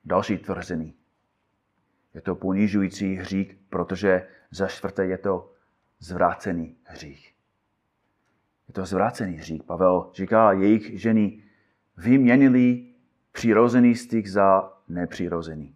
Další 0.04 0.38
tvrzení. 0.38 0.94
Je 2.14 2.20
to 2.20 2.34
ponižující 2.34 3.14
hřích, 3.14 3.58
protože 3.68 4.28
za 4.50 4.66
čtvrté 4.66 5.06
je 5.06 5.18
to 5.18 5.52
zvrácený 5.98 6.76
hřích. 6.84 7.34
Je 8.68 8.74
to 8.74 8.86
zvrácený 8.86 9.34
hřích. 9.34 9.62
Pavel 9.62 10.10
říká, 10.14 10.52
jejich 10.52 11.00
ženy 11.00 11.42
vyměnili 11.96 12.94
přirozený 13.32 13.94
styk 13.94 14.26
za 14.26 14.72
nepřirozený. 14.88 15.75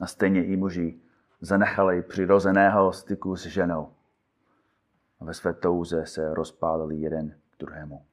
A 0.00 0.06
stejně 0.06 0.44
i 0.44 0.56
muži 0.56 1.00
zanechali 1.40 2.02
přirozeného 2.02 2.92
styku 2.92 3.36
s 3.36 3.46
ženou. 3.46 3.92
A 5.20 5.24
ve 5.24 5.34
své 5.34 5.52
touze 5.54 6.06
se 6.06 6.34
rozpálili 6.34 6.96
jeden 6.96 7.30
k 7.30 7.58
druhému. 7.58 8.04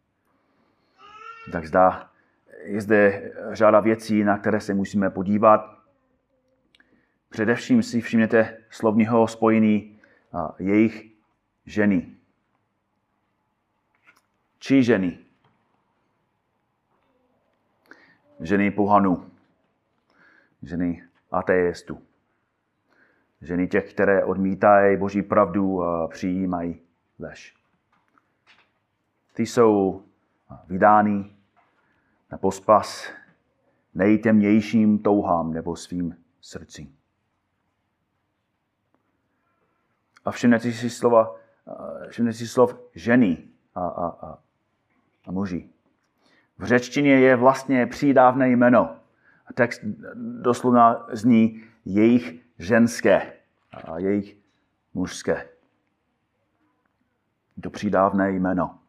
Tak 1.51 1.65
zdá, 1.65 2.11
je 2.63 2.81
zde 2.81 3.31
řada 3.51 3.79
věcí, 3.79 4.23
na 4.23 4.37
které 4.37 4.61
se 4.61 4.73
musíme 4.73 5.09
podívat. 5.09 5.77
Především 7.29 7.83
si 7.83 8.01
všimněte 8.01 8.57
slovního 8.69 9.27
spojení 9.27 9.99
jejich 10.59 11.11
ženy. 11.65 12.15
Či 14.59 14.83
ženy? 14.83 15.19
Ženy 18.39 18.71
pohanů. 18.71 19.31
Ženy 20.61 21.06
ateistů. 21.31 22.01
Ženy 23.41 23.67
těch, 23.67 23.93
které 23.93 24.25
odmítají 24.25 24.97
Boží 24.97 25.21
pravdu 25.21 25.83
a 25.83 26.07
přijímají 26.07 26.81
lež. 27.19 27.55
Ty 29.33 29.45
jsou 29.45 30.03
vydány 30.67 31.31
na 32.31 32.37
pospas 32.37 33.11
nejtemnějším 33.93 34.99
touhám 34.99 35.53
nebo 35.53 35.75
svým 35.75 36.17
srdcím. 36.41 36.97
A 40.25 40.31
všimněte 40.31 40.71
si 40.71 40.89
slova, 40.89 41.35
všimněte 42.09 42.37
si 42.37 42.47
slov 42.47 42.75
ženy 42.95 43.43
a, 43.75 43.87
a, 43.87 44.07
a, 44.07 44.39
a 45.27 45.31
muži. 45.31 45.69
V 46.57 46.63
řečtině 46.65 47.19
je 47.19 47.35
vlastně 47.35 47.87
přídávné 47.87 48.49
jméno 48.49 48.95
A 49.47 49.53
text 49.53 49.81
doslova 50.41 51.07
zní 51.11 51.63
jejich 51.85 52.43
ženské 52.59 53.33
a 53.71 53.99
jejich 53.99 54.37
mužské. 54.93 55.49
To 57.61 57.69
přidávné 57.69 58.31
jméno. 58.31 58.79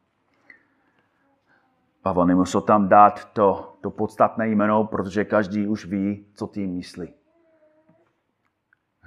Pavel 2.03 2.27
nemusel 2.27 2.61
tam 2.61 2.89
dát 2.89 3.33
to, 3.33 3.79
to 3.81 3.91
podstatné 3.91 4.49
jméno, 4.49 4.85
protože 4.85 5.25
každý 5.25 5.67
už 5.67 5.85
ví, 5.87 6.27
co 6.35 6.47
tím 6.47 6.75
myslí. 6.75 7.15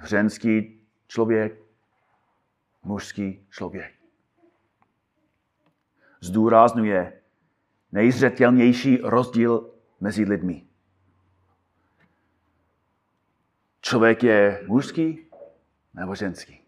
Ženský 0.06 0.80
člověk, 1.06 1.62
mužský 2.82 3.46
člověk. 3.50 3.92
Zdůraznuje 6.20 7.20
nejzřetelnější 7.92 8.96
rozdíl 9.02 9.70
mezi 10.00 10.24
lidmi. 10.24 10.66
Člověk 13.82 14.22
je 14.22 14.64
mužský 14.66 15.26
nebo 15.94 16.14
ženský. 16.14 16.62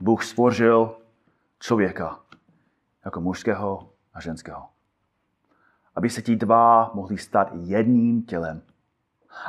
Bůh 0.00 0.24
stvořil 0.24 0.96
člověka 1.60 2.20
jako 3.04 3.20
mužského 3.20 3.92
a 4.14 4.20
ženského. 4.20 4.68
Aby 5.94 6.10
se 6.10 6.22
ti 6.22 6.36
dva 6.36 6.90
mohli 6.94 7.18
stát 7.18 7.50
jedním 7.54 8.22
tělem. 8.22 8.62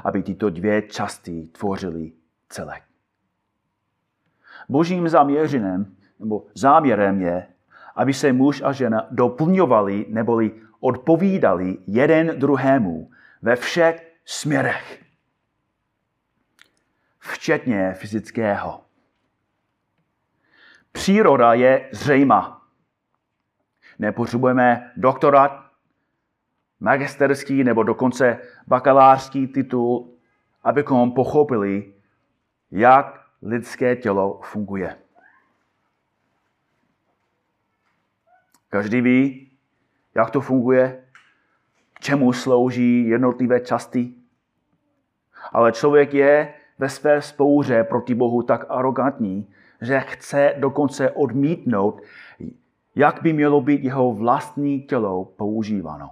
Aby 0.03 0.23
tyto 0.23 0.49
dvě 0.49 0.81
části 0.81 1.47
tvořily 1.47 2.11
celek. 2.49 2.83
Božím 4.69 5.09
zaměřením 5.09 5.97
nebo 6.19 6.45
záměrem 6.53 7.21
je, 7.21 7.47
aby 7.95 8.13
se 8.13 8.33
muž 8.33 8.61
a 8.61 8.71
žena 8.71 9.07
doplňovali 9.11 10.05
neboli 10.09 10.61
odpovídali 10.79 11.77
jeden 11.87 12.39
druhému 12.39 13.11
ve 13.41 13.55
všech 13.55 14.13
směrech. 14.25 15.03
Včetně 17.19 17.93
fyzického. 17.93 18.83
Příroda 20.91 21.53
je 21.53 21.89
zřejmá. 21.91 22.67
Nepotřebujeme 23.99 24.91
doktorat, 24.97 25.71
magisterský 26.79 27.63
nebo 27.63 27.83
dokonce 27.83 28.37
bakalářský 28.67 29.47
titul, 29.47 30.13
abychom 30.63 31.11
pochopili, 31.11 31.93
jak 32.71 33.25
lidské 33.41 33.95
tělo 33.95 34.39
funguje. 34.43 34.97
Každý 38.69 39.01
ví, 39.01 39.48
jak 40.15 40.31
to 40.31 40.41
funguje, 40.41 41.03
čemu 41.99 42.33
slouží 42.33 43.07
jednotlivé 43.07 43.59
části. 43.59 44.13
Ale 45.51 45.71
člověk 45.71 46.13
je 46.13 46.53
ve 46.79 46.89
své 46.89 47.21
spouře 47.21 47.83
proti 47.83 48.15
Bohu 48.15 48.43
tak 48.43 48.65
arrogantní, 48.69 49.53
že 49.81 49.99
chce 49.99 50.55
dokonce 50.57 51.11
odmítnout, 51.11 52.01
jak 52.95 53.21
by 53.21 53.33
mělo 53.33 53.61
být 53.61 53.83
jeho 53.83 54.13
vlastní 54.13 54.81
tělo 54.81 55.25
používáno. 55.25 56.09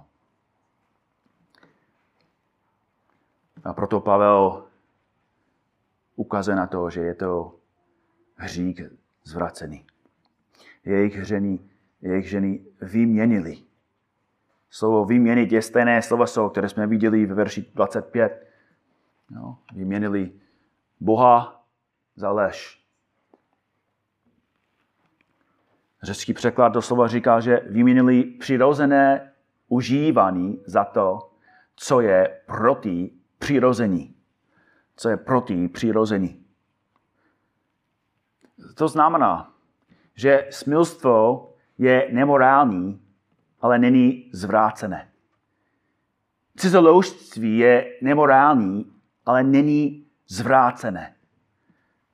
A 3.64 3.72
proto 3.72 4.00
Pavel 4.00 4.64
ukazuje 6.16 6.56
na 6.56 6.66
to, 6.66 6.90
že 6.90 7.00
je 7.00 7.14
to 7.14 7.54
hřík 8.36 8.80
zvracený. 9.24 9.84
Jejich 10.84 11.26
ženy, 11.26 11.58
jejich 12.02 12.28
ženy 12.28 12.60
vyměnili. 12.80 13.67
Slovo 14.70 15.04
vyměnit 15.04 15.52
je 15.52 15.62
stejné 15.62 16.02
slovo, 16.02 16.50
které 16.50 16.68
jsme 16.68 16.86
viděli 16.86 17.26
v 17.26 17.32
verši 17.32 17.70
25. 17.74 18.46
No, 19.30 19.58
vyměnili 19.74 20.32
Boha 21.00 21.64
za 22.16 22.30
lež. 22.30 22.84
Řecký 26.02 26.34
překlad 26.34 26.68
do 26.68 26.82
slova 26.82 27.08
říká, 27.08 27.40
že 27.40 27.60
vyměnili 27.66 28.24
přirozené 28.24 29.32
užívání 29.68 30.62
za 30.66 30.84
to, 30.84 31.30
co 31.76 32.00
je 32.00 32.40
proti 32.46 33.10
přirození. 33.38 34.14
Co 34.96 35.08
je 35.08 35.16
proti 35.16 35.68
přirození. 35.68 36.44
To 38.74 38.88
znamená, 38.88 39.52
že 40.14 40.46
smilstvo 40.50 41.48
je 41.78 42.08
nemorální, 42.12 43.02
ale 43.60 43.78
není 43.78 44.30
zvrácené. 44.32 45.08
Cizoloužství 46.56 47.58
je 47.58 47.98
nemorální, 48.02 48.92
ale 49.26 49.42
není 49.42 50.06
zvrácené. 50.28 51.14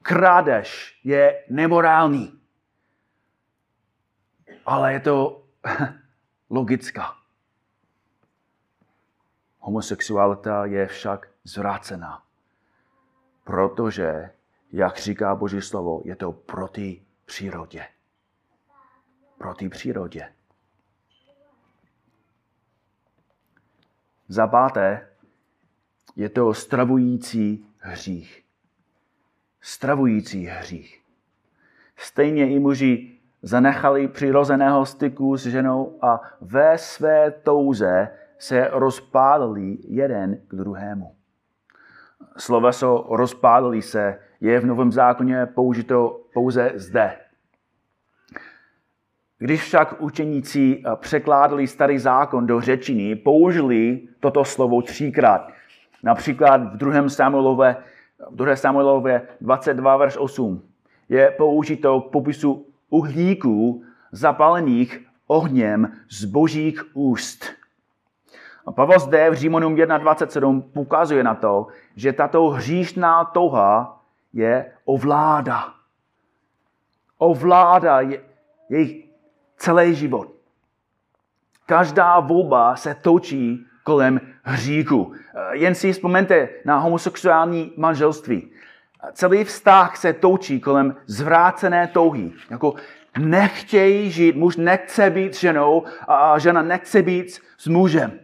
Krádež 0.03 1.01
je 1.05 1.45
nemorální, 1.51 2.41
ale 4.67 4.93
je 4.93 5.01
to 5.01 5.45
logická. 6.51 7.17
Homosexualita 9.59 10.65
je 10.65 10.87
však 10.87 11.29
zvrácená, 11.45 12.23
protože, 13.45 14.31
jak 14.73 14.99
říká 14.99 15.35
Boží 15.35 15.61
slovo, 15.61 16.03
je 16.05 16.17
to 16.17 16.33
proti 16.33 17.07
přírodě. 17.25 17.87
Proti 19.39 19.69
přírodě. 19.69 20.33
Za 24.29 24.47
páté, 24.47 25.07
je 26.17 26.29
to 26.29 26.55
stravující 26.55 27.67
hřích. 27.79 28.45
Stravující 29.61 30.47
hřích. 30.47 31.03
Stejně 31.97 32.51
i 32.51 32.59
muži 32.59 33.19
zanechali 33.43 34.09
přirozeného 34.09 34.87
styku 34.87 35.37
s 35.37 35.47
ženou 35.47 35.99
a 36.03 36.21
ve 36.41 36.79
své 36.79 37.31
touze 37.31 38.09
se 38.39 38.69
rozpálili 38.73 39.79
jeden 39.89 40.37
k 40.49 40.55
druhému. 40.55 41.15
Sloveso 42.37 43.07
rozpálili 43.11 43.83
se 43.83 44.19
je 44.41 44.61
v 44.61 44.67
Novém 44.67 44.93
zákoně 44.93 45.47
použito 45.47 46.21
pouze 46.35 46.73
zde. 46.75 47.24
Když 49.39 49.63
však 49.63 50.01
učeníci 50.03 50.83
překládali 50.97 51.67
starý 51.67 51.99
zákon 51.99 52.47
do 52.47 52.61
řečiny, 52.61 53.17
použili 53.17 54.01
toto 54.21 54.45
slovo 54.45 54.83
třikrát. 54.83 55.49
Například 56.03 56.75
v 56.75 56.77
2. 56.77 57.09
Samuelové, 57.09 57.77
v 58.31 58.37
2. 58.37 58.57
Samuelové 58.57 59.23
22, 59.41 59.97
verš 59.97 60.17
8 60.17 60.63
je 61.09 61.31
použito 61.31 62.01
k 62.01 62.11
popisu 62.11 62.67
uhlíků 62.91 63.85
zapalených 64.13 65.07
ohněm 65.27 65.93
z 66.11 66.25
božích 66.25 66.97
úst. 66.97 67.45
A 68.67 68.73
Pavel 68.73 68.99
zde 68.99 69.31
v 69.31 69.35
Římanům 69.35 69.77
1.27 69.77 70.63
ukazuje 70.75 71.25
na 71.25 71.35
to, 71.35 71.67
že 71.97 72.13
tato 72.13 72.49
hříšná 72.49 73.25
touha 73.25 74.03
je 74.33 74.73
ovláda. 74.85 75.75
Ovláda 77.19 78.01
je, 78.01 78.21
jejich 78.69 79.05
celý 79.57 79.95
život. 79.95 80.29
Každá 81.67 82.21
volba 82.21 82.77
se 82.77 82.95
točí 82.95 83.67
kolem 83.83 84.21
hříku. 84.43 85.13
Jen 85.53 85.75
si 85.75 85.93
vzpomeňte 85.93 86.49
na 86.65 86.79
homosexuální 86.79 87.73
manželství. 87.77 88.51
Celý 89.13 89.45
vztah 89.45 89.97
se 89.97 90.13
točí 90.13 90.61
kolem 90.61 90.97
zvrácené 91.07 91.87
touhy. 91.87 92.33
Jako 92.51 92.75
nechtějí 93.19 94.11
žít, 94.11 94.37
muž 94.37 94.57
nechce 94.57 95.11
být 95.11 95.35
ženou 95.35 95.85
a 96.09 96.39
žena 96.39 96.63
nechce 96.63 97.03
být 97.03 97.41
s 97.59 97.67
mužem. 97.67 98.21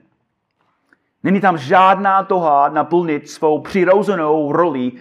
Není 1.22 1.40
tam 1.40 1.58
žádná 1.58 2.22
touha 2.22 2.68
naplnit 2.68 3.30
svou 3.30 3.60
přirozenou 3.60 4.52
roli 4.52 4.92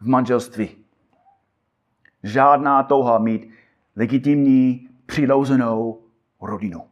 v 0.00 0.08
manželství. 0.08 0.76
Žádná 2.22 2.82
touha 2.82 3.18
mít 3.18 3.50
legitimní 3.96 4.88
přirozenou 5.06 6.02
rodinu. 6.40 6.88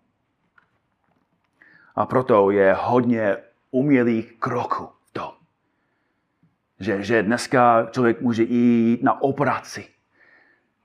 A 1.94 2.06
proto 2.06 2.50
je 2.50 2.76
hodně 2.80 3.36
umělých 3.70 4.32
kroků 4.32 4.88
v 5.04 5.12
tom. 5.12 5.32
Že, 6.80 7.02
že 7.02 7.22
dneska 7.22 7.86
člověk 7.90 8.20
může 8.20 8.42
jít 8.42 9.02
na 9.02 9.22
operaci. 9.22 9.88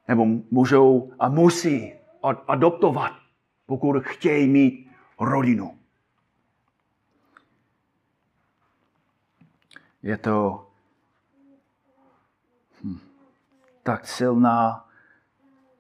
Nebo 0.08 0.26
můžou 0.52 1.14
a 1.20 1.30
musí 1.30 1.94
adoptovat, 2.48 3.12
pokud 3.66 4.04
chtějí 4.04 4.48
mít 4.48 4.92
rodinu. 5.20 5.80
Je 10.04 10.18
to 10.18 10.68
hm, 12.84 13.00
tak 13.84 14.08
silná 14.08 14.90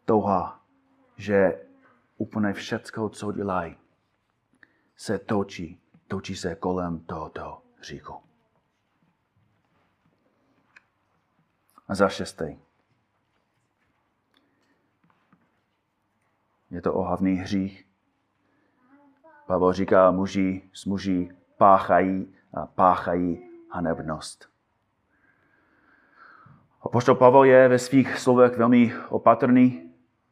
touha, 0.05 0.58
že 1.19 1.65
úplně 2.17 2.53
všecko, 2.53 3.09
co 3.09 3.31
dělají, 3.31 3.77
se 4.95 5.19
točí, 5.19 5.81
točí 6.07 6.35
se 6.35 6.55
kolem 6.55 6.99
tohoto 6.99 7.61
hříchu. 7.77 8.13
A 11.87 11.95
za 11.95 12.09
šestý. 12.09 12.59
Je 16.69 16.81
to 16.81 16.93
ohavný 16.93 17.35
hřích. 17.35 17.87
Pavel 19.47 19.73
říká, 19.73 20.11
muži 20.11 20.69
s 20.73 20.85
muži 20.85 21.31
páchají 21.57 22.35
a 22.53 22.65
páchají 22.65 23.49
hanebnost. 23.71 24.49
Apoštol 26.81 27.15
Pavel 27.15 27.43
je 27.43 27.67
ve 27.67 27.79
svých 27.79 28.17
slovech 28.19 28.57
velmi 28.57 28.93
opatrný, 29.09 29.88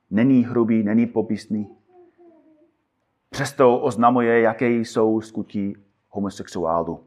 není 0.10 0.46
hrubý, 0.46 0.84
není 0.84 1.06
popisný. 1.08 1.78
Přesto 3.30 3.80
oznamuje, 3.80 4.42
jaké 4.42 4.70
jsou 4.70 5.22
skutí 5.22 5.76
homosexuálů. 6.10 7.04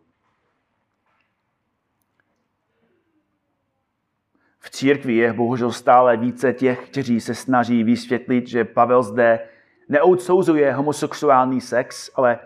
V 4.58 4.70
církvi 4.70 5.14
je 5.14 5.32
bohužel 5.32 5.72
stále 5.72 6.16
více 6.16 6.52
těch, 6.52 6.88
kteří 6.90 7.20
se 7.20 7.34
snaží 7.34 7.84
vysvětlit, 7.84 8.46
že 8.48 8.64
Pavel 8.64 9.02
zde 9.02 9.48
neodsouzuje 9.88 10.72
homosexuální 10.72 11.60
sex, 11.60 12.10
ale 12.14 12.38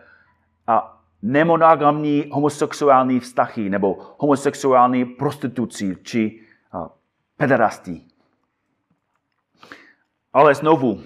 a 0.67 1.03
nemonogamní 1.23 2.25
homosexuální 2.33 3.21
vztahy 3.21 3.71
nebo 3.71 4.15
homosexuální 4.19 5.05
prostituci 5.05 5.97
či 6.03 6.41
pederastí. 7.37 8.14
Ale 10.35 10.55
znovu, 10.55 11.03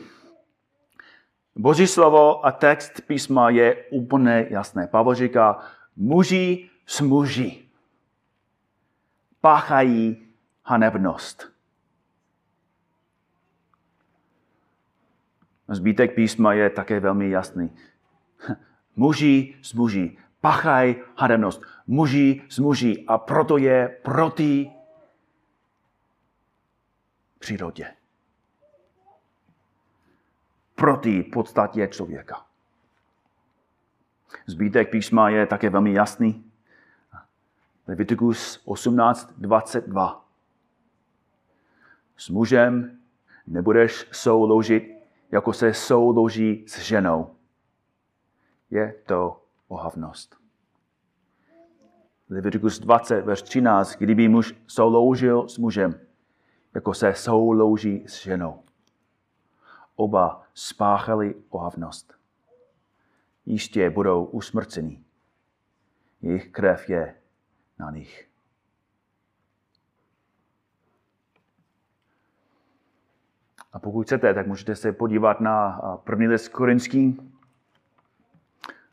Boží 1.56 1.86
slovo 1.86 2.46
a 2.46 2.52
text 2.52 3.00
písma 3.06 3.50
je 3.50 3.84
úplně 3.90 4.46
jasné. 4.50 4.86
Pavel 4.86 5.14
říká, 5.14 5.58
muži 5.96 6.70
s 6.86 7.00
muži 7.00 7.68
páchají 9.40 10.26
hanebnost. 10.64 11.52
Zbytek 15.68 16.14
písma 16.14 16.52
je 16.52 16.70
také 16.70 17.00
velmi 17.00 17.30
jasný. 17.30 17.76
Muži 18.96 19.56
s 19.62 19.72
muži 19.72 20.18
páchají 20.40 20.96
hanebnost. 21.16 21.62
Muži 21.86 22.42
s 22.48 22.58
muži 22.58 23.04
a 23.06 23.18
proto 23.18 23.58
je 23.58 23.88
proti 24.02 24.70
přírodě. 27.38 27.97
Proti 30.78 31.22
podstatě 31.22 31.88
člověka. 31.88 32.46
Zbytek 34.46 34.90
písma 34.90 35.28
je 35.28 35.46
také 35.46 35.70
velmi 35.70 35.92
jasný. 35.92 36.44
Leviticus 37.86 38.64
18.22. 38.66 40.20
S 42.16 42.28
mužem 42.28 42.98
nebudeš 43.46 44.06
souložit, 44.12 44.94
jako 45.30 45.52
se 45.52 45.74
souloží 45.74 46.64
s 46.68 46.78
ženou. 46.78 47.34
Je 48.70 48.94
to 49.06 49.42
ohavnost. 49.68 50.36
Leviticus 52.30 52.78
20, 52.78 53.22
verš 53.22 53.42
13. 53.42 53.96
Kdyby 53.96 54.28
muž 54.28 54.54
souložil 54.66 55.48
s 55.48 55.58
mužem, 55.58 56.00
jako 56.74 56.94
se 56.94 57.14
soulouží 57.14 58.04
s 58.06 58.22
ženou. 58.22 58.67
Oba 60.00 60.42
spáchali 60.54 61.34
ohavnost. 61.48 62.14
Jistě 63.46 63.90
budou 63.90 64.24
usmrceni. 64.24 65.00
Jejich 66.22 66.48
krev 66.50 66.88
je 66.88 67.14
na 67.78 67.90
nich. 67.90 68.28
A 73.72 73.78
pokud 73.78 74.02
chcete, 74.02 74.34
tak 74.34 74.46
můžete 74.46 74.76
se 74.76 74.92
podívat 74.92 75.40
na 75.40 75.80
první 76.04 76.28
list 76.28 76.48
Korinským 76.48 77.38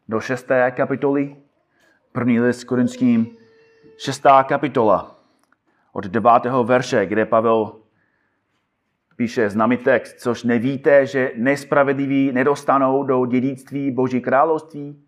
do 0.07 0.19
šesté 0.19 0.71
kapitoly. 0.71 1.35
První 2.11 2.39
list 2.39 2.63
Korinským, 2.63 3.37
šestá 3.97 4.43
kapitola 4.43 5.15
od 5.91 6.05
devátého 6.05 6.63
verše, 6.63 7.05
kde 7.05 7.25
Pavel 7.25 7.84
píše 9.15 9.49
známý 9.49 9.77
text, 9.77 10.19
což 10.19 10.43
nevíte, 10.43 11.05
že 11.05 11.31
nespravedliví 11.35 12.31
nedostanou 12.31 13.03
do 13.03 13.25
dědictví 13.25 13.91
Boží 13.91 14.21
království? 14.21 15.01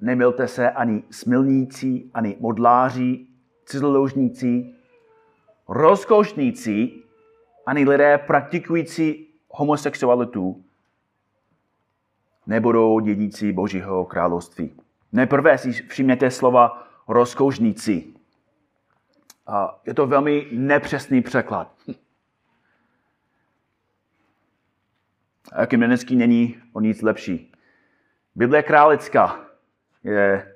Nemilte 0.00 0.48
se 0.48 0.70
ani 0.70 1.02
smilníci, 1.10 2.10
ani 2.14 2.36
modláři, 2.40 3.26
cizoložníci, 3.64 4.74
rozkošníci, 5.68 6.90
ani 7.66 7.84
lidé 7.88 8.18
praktikující 8.18 9.26
homosexualitu 9.48 10.64
nebudou 12.46 13.00
dědící 13.00 13.52
Božího 13.52 14.04
království. 14.04 14.72
Nejprve 15.12 15.58
si 15.58 15.72
všimněte 15.72 16.30
slova 16.30 16.88
rozkošníci. 17.08 18.04
A 19.46 19.80
je 19.86 19.94
to 19.94 20.06
velmi 20.06 20.46
nepřesný 20.52 21.22
překlad. 21.22 21.72
A 25.52 25.62
ekumenický 25.62 26.16
není 26.16 26.62
o 26.72 26.80
nic 26.80 27.02
lepší. 27.02 27.52
Bible 28.34 28.62
králická 28.62 29.40
je 30.04 30.54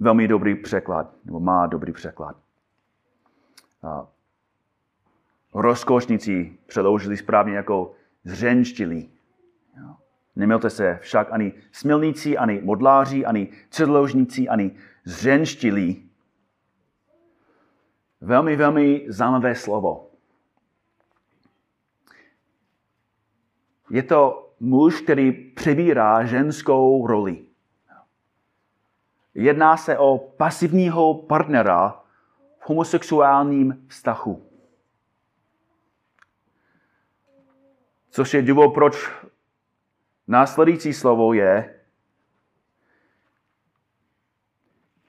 velmi 0.00 0.28
dobrý 0.28 0.54
překlad, 0.54 1.14
nebo 1.24 1.40
má 1.40 1.66
dobrý 1.66 1.92
překlad. 1.92 2.36
A 3.82 4.06
rozkošníci 5.54 6.58
přeložili 6.66 7.16
správně 7.16 7.56
jako 7.56 7.94
zřenštilí. 8.24 9.10
Nemilte 10.36 10.70
se 10.70 10.98
však 11.02 11.32
ani 11.32 11.52
smilníci, 11.72 12.38
ani 12.38 12.60
modláři, 12.60 13.26
ani 13.26 13.48
předložníci, 13.68 14.48
ani 14.48 14.76
zřenštilí, 15.04 16.06
Velmi, 18.20 18.56
velmi 18.56 19.04
zajímavé 19.08 19.54
slovo. 19.54 20.10
Je 23.90 24.02
to 24.02 24.52
muž, 24.60 25.00
který 25.00 25.32
přebírá 25.32 26.24
ženskou 26.24 27.06
roli. 27.06 27.46
Jedná 29.34 29.76
se 29.76 29.98
o 29.98 30.18
pasivního 30.18 31.14
partnera 31.14 32.02
v 32.58 32.68
homosexuálním 32.68 33.86
vztahu. 33.88 34.46
Což 38.10 38.34
je 38.34 38.42
důvod, 38.42 38.74
proč 38.74 39.10
následující 40.28 40.92
slovo 40.92 41.32
je 41.32 41.80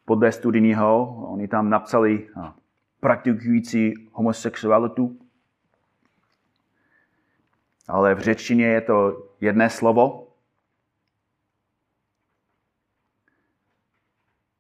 podle 0.05 0.31
studijního, 0.31 1.15
oni 1.31 1.47
tam 1.47 1.69
napsali 1.69 2.29
praktikující 2.99 3.93
homosexualitu. 4.11 5.19
Ale 7.87 8.15
v 8.15 8.19
řečtině 8.19 8.67
je 8.67 8.81
to 8.81 9.27
jedné 9.41 9.69
slovo. 9.69 10.27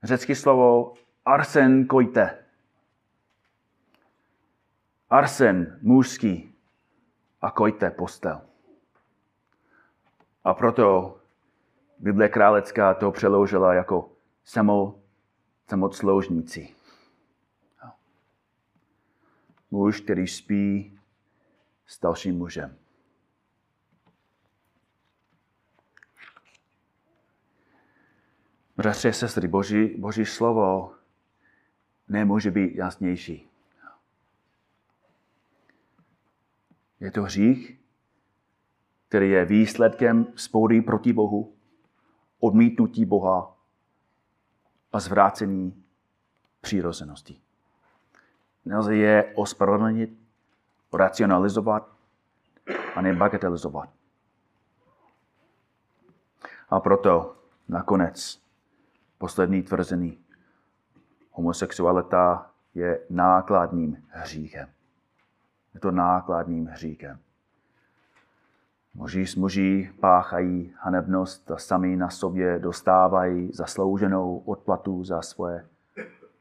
Řecké 0.03 0.35
slovo 0.35 0.93
arsen 1.25 1.87
kojte. 1.87 2.45
Arsen 5.09 5.79
mužský 5.81 6.55
a 7.41 7.51
kojte 7.51 7.91
postel. 7.91 8.41
A 10.43 10.53
proto 10.53 11.17
Bible 11.99 12.29
králecká 12.29 12.93
to 12.93 13.11
přeložila 13.11 13.73
jako 13.73 14.09
samo, 14.43 14.99
samocloužníci 15.67 16.77
muž, 19.71 20.01
který 20.01 20.27
spí 20.27 20.99
s 21.87 21.99
dalším 21.99 22.37
mužem. 22.37 22.77
Bratři 28.77 29.09
a 29.09 29.13
sestry, 29.13 29.47
Boží, 29.47 29.87
Boží 29.97 30.25
slovo 30.25 30.93
nemůže 32.07 32.51
být 32.51 32.75
jasnější. 32.75 33.49
Je 36.99 37.11
to 37.11 37.23
hřích, 37.23 37.79
který 39.07 39.29
je 39.29 39.45
výsledkem 39.45 40.27
spory 40.35 40.81
proti 40.81 41.13
Bohu, 41.13 41.55
odmítnutí 42.39 43.05
Boha 43.05 43.57
a 44.93 44.99
zvrácení 44.99 45.83
přirozenosti. 46.61 47.41
Nelze 48.65 48.95
je 48.95 49.33
ospravedlnit, 49.35 50.19
racionalizovat 50.93 51.89
a 52.95 53.01
nebagatelizovat. 53.01 53.89
A 56.69 56.79
proto 56.79 57.35
nakonec 57.67 58.46
poslední 59.17 59.63
tvrzení. 59.63 60.19
Homosexualita 61.31 62.51
je 62.75 62.99
nákladným 63.09 64.03
hříchem. 64.09 64.69
Je 65.73 65.79
to 65.79 65.91
nákladným 65.91 66.65
hříchem. 66.65 67.19
Muži 68.93 69.27
s 69.27 69.35
muži 69.35 69.91
páchají 69.99 70.73
hanebnost 70.79 71.51
a 71.51 71.57
sami 71.57 71.95
na 71.95 72.09
sobě 72.09 72.59
dostávají 72.59 73.49
zaslouženou 73.53 74.37
odplatu 74.37 75.03
za 75.03 75.21
svoje 75.21 75.65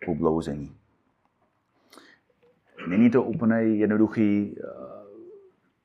ublouzení. 0.06 0.76
Není 2.88 3.10
to 3.10 3.22
úplně 3.22 3.56
jednoduchý 3.56 4.56
eh, 4.58 4.64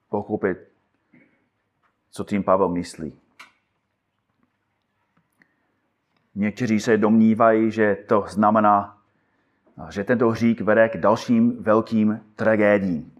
pochopit, 0.10 0.58
co 2.12 2.24
tím 2.24 2.44
Pavel 2.44 2.70
myslí. 2.70 3.21
Někteří 6.36 6.80
se 6.80 6.98
domnívají, 6.98 7.72
že 7.72 7.98
to 8.08 8.26
znamená, 8.28 8.98
že 9.90 10.04
tento 10.04 10.30
hřík 10.30 10.62
vede 10.62 10.90
k 10.90 10.98
dalším 10.98 11.64
velkým 11.64 12.20
tragédiím. 12.36 13.14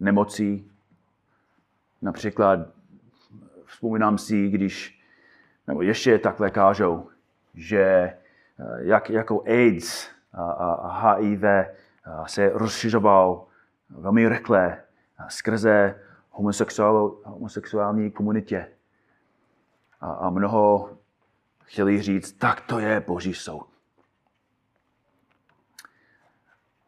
Nemocí, 0.00 0.70
například 2.02 2.58
vzpomínám 3.64 4.18
si, 4.18 4.48
když, 4.48 5.02
nebo 5.66 5.82
ještě 5.82 6.18
takhle 6.18 6.50
kážou, 6.50 7.08
že 7.54 7.82
eh, 7.82 8.16
jak, 8.78 9.10
jako 9.10 9.42
AIDS 9.46 10.08
a, 10.32 10.52
a 10.52 11.14
HIV 11.14 11.42
se 12.26 12.50
rozšiřoval 12.54 13.46
velmi 13.90 14.28
rychle 14.28 14.82
skrze 15.28 15.94
homosexuál, 16.30 17.16
homosexuální 17.24 18.10
komunitě. 18.10 18.66
A, 20.00 20.12
a 20.12 20.30
mnoho 20.30 20.96
chtěli 21.64 22.02
říct, 22.02 22.32
tak 22.32 22.60
to 22.60 22.78
je 22.78 23.00
boží 23.00 23.34
soud. 23.34 23.68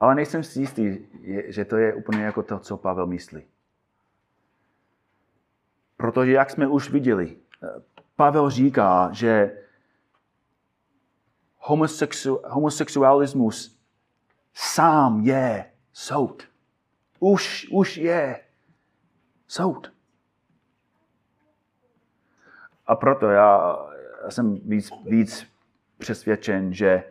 Ale 0.01 0.15
nejsem 0.15 0.45
si 0.45 0.61
jistý, 0.61 0.99
že 1.47 1.65
to 1.65 1.77
je 1.77 1.95
úplně 1.95 2.23
jako 2.23 2.43
to, 2.43 2.59
co 2.59 2.77
Pavel 2.77 3.07
myslí. 3.07 3.43
Protože, 5.97 6.33
jak 6.33 6.51
jsme 6.51 6.69
už 6.69 6.91
viděli, 6.91 7.37
Pavel 8.17 8.51
říká, 8.51 9.09
že 9.13 9.63
homosexu, 11.59 12.41
homosexualismus 12.47 13.81
sám 14.55 15.21
je 15.21 15.73
soud. 15.93 16.43
Už, 17.19 17.69
už 17.73 17.97
je 17.97 18.45
soud. 19.47 19.93
A 22.87 22.97
proto 22.97 23.27
já, 23.27 23.77
já 24.25 24.31
jsem 24.31 24.55
víc, 24.55 24.91
víc 25.05 25.47
přesvědčen, 25.99 26.75
že 26.75 27.05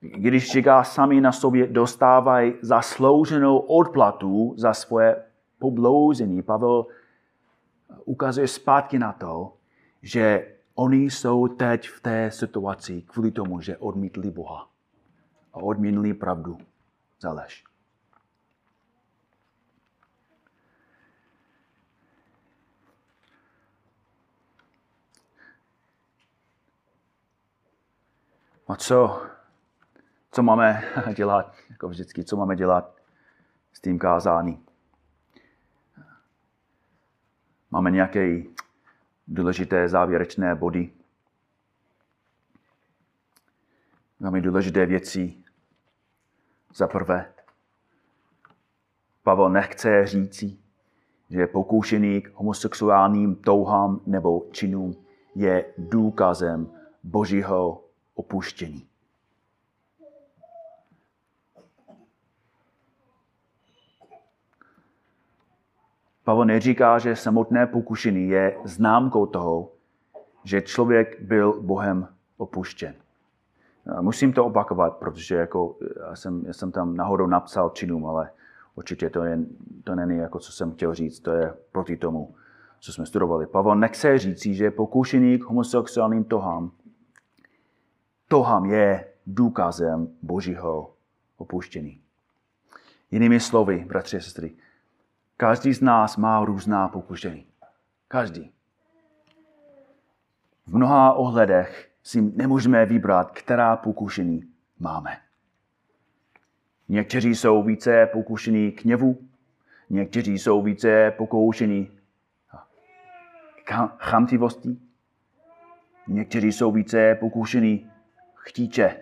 když 0.00 0.52
říká, 0.52 0.84
sami 0.84 1.20
na 1.20 1.32
sobě 1.32 1.66
dostávají 1.66 2.54
zaslouženou 2.60 3.58
odplatu 3.58 4.54
za 4.56 4.74
svoje 4.74 5.24
poblouzení, 5.58 6.42
Pavel 6.42 6.86
ukazuje 8.04 8.48
zpátky 8.48 8.98
na 8.98 9.12
to, 9.12 9.52
že 10.02 10.54
oni 10.74 11.04
jsou 11.04 11.48
teď 11.48 11.88
v 11.88 12.00
té 12.00 12.30
situaci 12.30 13.02
kvůli 13.02 13.30
tomu, 13.30 13.60
že 13.60 13.76
odmítli 13.76 14.30
Boha 14.30 14.68
a 15.52 15.56
odmítli 15.56 16.14
pravdu 16.14 16.58
za 17.20 17.32
lež. 17.32 17.67
A 28.68 28.76
co, 28.76 29.22
co 30.30 30.42
máme 30.42 30.82
dělat, 31.16 31.54
jako 31.70 31.88
vždycky, 31.88 32.24
co 32.24 32.36
máme 32.36 32.56
dělat 32.56 32.96
s 33.72 33.80
tím 33.80 33.98
kázání? 33.98 34.64
Máme 37.70 37.90
nějaké 37.90 38.42
důležité 39.28 39.88
závěrečné 39.88 40.54
body. 40.54 40.92
Máme 44.20 44.40
důležité 44.40 44.86
věci. 44.86 45.34
Za 46.74 46.86
prvé, 46.86 47.32
Pavel 49.22 49.50
nechce 49.50 50.06
říci, 50.06 50.58
že 51.30 51.46
pokoušený 51.46 52.22
k 52.22 52.34
homosexuálním 52.34 53.36
touhám 53.36 54.00
nebo 54.06 54.46
činům 54.52 54.94
je 55.34 55.74
důkazem 55.78 56.70
božího 57.02 57.87
opuštění. 58.18 58.86
Pavel 66.24 66.44
neříká, 66.44 66.98
že 66.98 67.16
samotné 67.16 67.66
pokušení 67.66 68.28
je 68.28 68.58
známkou 68.64 69.26
toho, 69.26 69.72
že 70.44 70.62
člověk 70.62 71.22
byl 71.22 71.62
Bohem 71.62 72.08
opuštěn. 72.36 72.94
Musím 74.00 74.32
to 74.32 74.44
opakovat, 74.44 74.96
protože 74.96 75.34
jako, 75.34 75.76
já, 76.08 76.16
jsem, 76.16 76.42
já 76.46 76.52
jsem 76.52 76.72
tam 76.72 76.96
nahodou 76.96 77.26
napsal 77.26 77.70
činům, 77.70 78.06
ale 78.06 78.30
určitě 78.74 79.10
to, 79.10 79.24
je, 79.24 79.38
to 79.84 79.94
není 79.94 80.18
jako, 80.18 80.38
co 80.38 80.52
jsem 80.52 80.72
chtěl 80.72 80.94
říct, 80.94 81.20
to 81.20 81.32
je 81.32 81.54
proti 81.72 81.96
tomu, 81.96 82.34
co 82.80 82.92
jsme 82.92 83.06
studovali. 83.06 83.46
Pavel 83.46 83.74
nechce 83.74 84.18
říci, 84.18 84.54
že 84.54 84.70
pokušení 84.70 85.38
k 85.38 85.44
homosexuálním 85.44 86.24
tohám, 86.24 86.70
tohám 88.28 88.64
je 88.64 89.08
důkazem 89.26 90.08
božího 90.22 90.94
opuštění. 91.36 92.00
Jinými 93.10 93.40
slovy, 93.40 93.84
bratři 93.88 94.16
a 94.16 94.20
sestry, 94.20 94.56
Každý 95.40 95.74
z 95.74 95.80
nás 95.80 96.16
má 96.16 96.44
různá 96.44 96.88
pokušení. 96.88 97.46
Každý. 98.08 98.50
V 100.66 100.76
mnoha 100.76 101.12
ohledech 101.12 101.90
si 102.02 102.20
nemůžeme 102.22 102.86
vybrat, 102.86 103.30
která 103.30 103.76
pokušení 103.76 104.44
máme. 104.78 105.18
Někteří 106.88 107.34
jsou 107.34 107.62
více 107.62 108.06
pokušení 108.06 108.72
k 108.72 108.84
něvu, 108.84 109.18
někteří 109.90 110.38
jsou 110.38 110.62
více 110.62 111.10
pokoušení 111.10 111.90
chamtivostí, 113.98 114.82
někteří 116.08 116.52
jsou 116.52 116.72
více 116.72 117.14
pokušení 117.20 117.90
chtíče. 118.38 118.96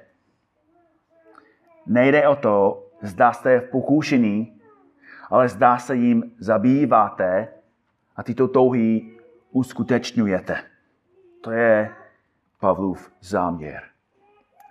Nejde 1.86 2.28
o 2.28 2.36
to, 2.36 2.86
zda 3.02 3.32
jste 3.32 3.60
v 3.60 3.70
pokušení 3.70 4.56
ale 5.30 5.48
zdá 5.48 5.78
se 5.78 5.96
jim 5.96 6.32
zabýváte 6.38 7.48
a 8.16 8.22
tyto 8.22 8.48
touhy 8.48 9.10
uskutečňujete. 9.50 10.56
To 11.40 11.50
je 11.50 11.90
Pavlův 12.60 13.12
záměr. 13.20 13.82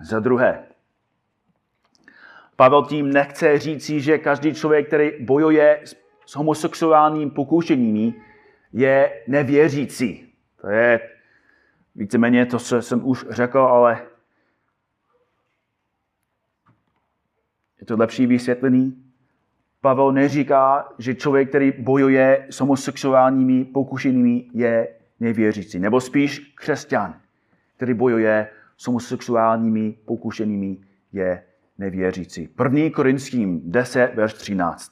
Za 0.02 0.20
druhé, 0.20 0.64
Pavel 2.56 2.86
tím 2.86 3.14
nechce 3.14 3.60
říci, 3.60 4.02
že 4.02 4.18
každý 4.18 4.54
člověk, 4.54 4.88
který 4.88 5.12
bojuje 5.26 5.82
s 6.26 6.36
homosexuálním 6.36 7.32
pokušeními, 7.32 8.14
je 8.74 9.24
nevěřící. 9.28 10.34
To 10.62 10.70
je 10.70 11.00
víceméně 11.96 12.46
to, 12.46 12.60
co 12.60 12.82
jsem 12.82 13.08
už 13.08 13.26
řekl, 13.30 13.60
ale 13.60 14.02
je 17.86 17.88
to 17.88 17.98
lepší 17.98 18.26
vysvětlený. 18.28 18.98
Pavel 19.82 20.12
neříká, 20.12 20.90
že 20.98 21.16
člověk, 21.16 21.50
který 21.50 21.72
bojuje 21.72 22.48
s 22.50 22.60
homosexuálními 22.60 23.66
pokušenými, 23.66 24.46
je 24.54 24.88
nevěřící. 25.20 25.80
Nebo 25.80 26.02
spíš 26.02 26.40
křesťan, 26.40 27.16
který 27.76 27.94
bojuje 27.94 28.50
s 28.78 28.88
homosexuálními 28.88 29.98
pokušenými, 30.06 30.78
je 31.14 31.44
nevěřící. 31.78 32.50
1. 32.64 32.90
Korinským 32.96 33.62
10, 33.72 34.12
verš 34.16 34.34
13. 34.34 34.92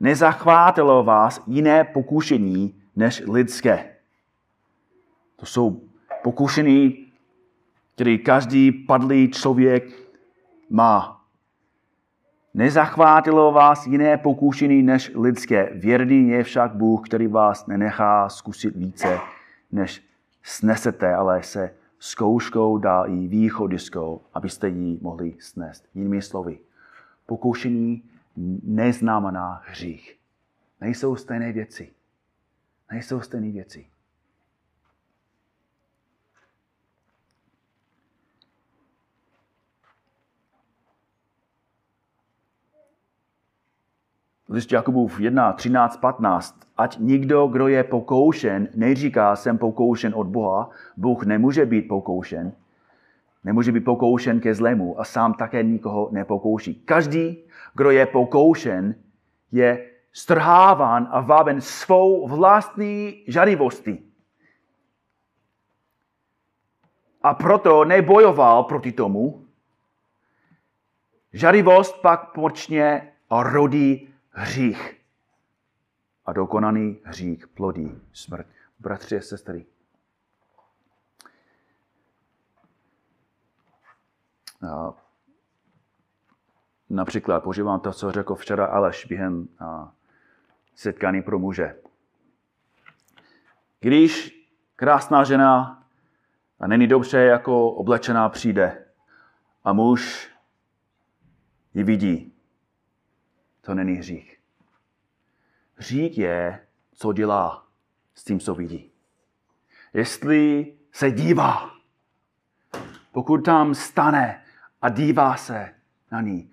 Nezachvátilo 0.00 1.04
vás 1.04 1.42
jiné 1.46 1.84
pokušení 1.84 2.82
než 2.96 3.22
lidské. 3.28 3.96
To 5.36 5.46
jsou 5.46 5.82
pokušení, 6.22 7.06
který 7.94 8.18
každý 8.18 8.72
padlý 8.72 9.30
člověk 9.30 9.84
má. 10.70 11.21
Nezachvátilo 12.54 13.52
vás 13.52 13.86
jiné 13.86 14.16
pokušení 14.16 14.82
než 14.82 15.12
lidské. 15.14 15.70
Věrný 15.74 16.28
je 16.28 16.44
však 16.44 16.74
Bůh, 16.74 17.08
který 17.08 17.26
vás 17.26 17.66
nenechá 17.66 18.28
zkusit 18.28 18.76
více, 18.76 19.18
než 19.72 20.04
snesete, 20.42 21.14
ale 21.14 21.42
se 21.42 21.74
zkouškou 21.98 22.78
dá 22.78 23.04
i 23.04 23.26
východiskou, 23.28 24.20
abyste 24.34 24.68
ji 24.68 24.98
mohli 25.02 25.34
snést. 25.38 25.88
Jinými 25.94 26.22
slovy, 26.22 26.58
pokušení 27.26 28.02
neznamená 28.62 29.62
hřích. 29.66 30.18
Nejsou 30.80 31.16
stejné 31.16 31.52
věci. 31.52 31.92
Nejsou 32.90 33.20
stejné 33.20 33.50
věci. 33.50 33.86
List 44.52 44.72
Jakubův 44.72 45.20
1, 45.20 45.52
13, 45.52 45.96
15. 45.96 46.60
Ať 46.76 46.98
nikdo, 46.98 47.46
kdo 47.46 47.68
je 47.68 47.84
pokoušen, 47.84 48.68
neříká, 48.74 49.36
jsem 49.36 49.58
pokoušen 49.58 50.12
od 50.16 50.26
Boha. 50.26 50.70
Bůh 50.96 51.24
nemůže 51.24 51.66
být 51.66 51.82
pokoušen. 51.82 52.52
Nemůže 53.44 53.72
být 53.72 53.84
pokoušen 53.84 54.40
ke 54.40 54.54
zlému 54.54 55.00
a 55.00 55.04
sám 55.04 55.34
také 55.34 55.62
nikoho 55.62 56.08
nepokouší. 56.12 56.74
Každý, 56.74 57.44
kdo 57.74 57.90
je 57.90 58.06
pokoušen, 58.06 58.94
je 59.52 59.90
strháván 60.12 61.08
a 61.10 61.20
váben 61.20 61.60
svou 61.60 62.28
vlastní 62.28 63.24
žadivostí. 63.26 64.12
A 67.22 67.34
proto 67.34 67.84
nebojoval 67.84 68.64
proti 68.64 68.92
tomu. 68.92 69.44
Žadivost 71.32 72.02
pak 72.02 72.32
počně 72.32 73.12
rodí 73.30 74.11
hřích. 74.32 74.98
A 76.26 76.32
dokonaný 76.32 77.00
hřích 77.04 77.48
plodí 77.48 78.00
smrt. 78.12 78.46
Bratři 78.78 79.18
a 79.18 79.20
sestry, 79.20 79.66
například 86.90 87.40
používám 87.40 87.80
to, 87.80 87.92
co 87.92 88.12
řekl 88.12 88.34
včera 88.34 88.66
Aleš 88.66 89.04
během 89.04 89.48
setkání 90.74 91.22
pro 91.22 91.38
muže. 91.38 91.76
Když 93.80 94.38
krásná 94.76 95.24
žena 95.24 95.84
a 96.60 96.66
není 96.66 96.86
dobře 96.86 97.18
jako 97.18 97.70
oblečená 97.70 98.28
přijde 98.28 98.86
a 99.64 99.72
muž 99.72 100.30
ji 101.74 101.84
vidí, 101.84 102.31
to 103.64 103.74
není 103.74 103.94
hřích. 103.94 104.38
Hřích 105.74 106.18
je, 106.18 106.66
co 106.92 107.12
dělá 107.12 107.66
s 108.14 108.24
tím, 108.24 108.40
co 108.40 108.54
vidí. 108.54 108.92
Jestli 109.94 110.72
se 110.92 111.10
dívá, 111.10 111.70
pokud 113.12 113.44
tam 113.44 113.74
stane 113.74 114.44
a 114.82 114.88
dívá 114.88 115.36
se 115.36 115.74
na 116.10 116.20
ní, 116.20 116.50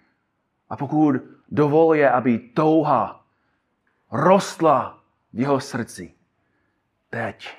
a 0.69 0.77
pokud 0.77 1.15
dovoluje, 1.49 2.09
aby 2.09 2.39
touha 2.39 3.25
rostla 4.11 5.03
v 5.33 5.39
jeho 5.39 5.59
srdci, 5.59 6.13
teď 7.09 7.57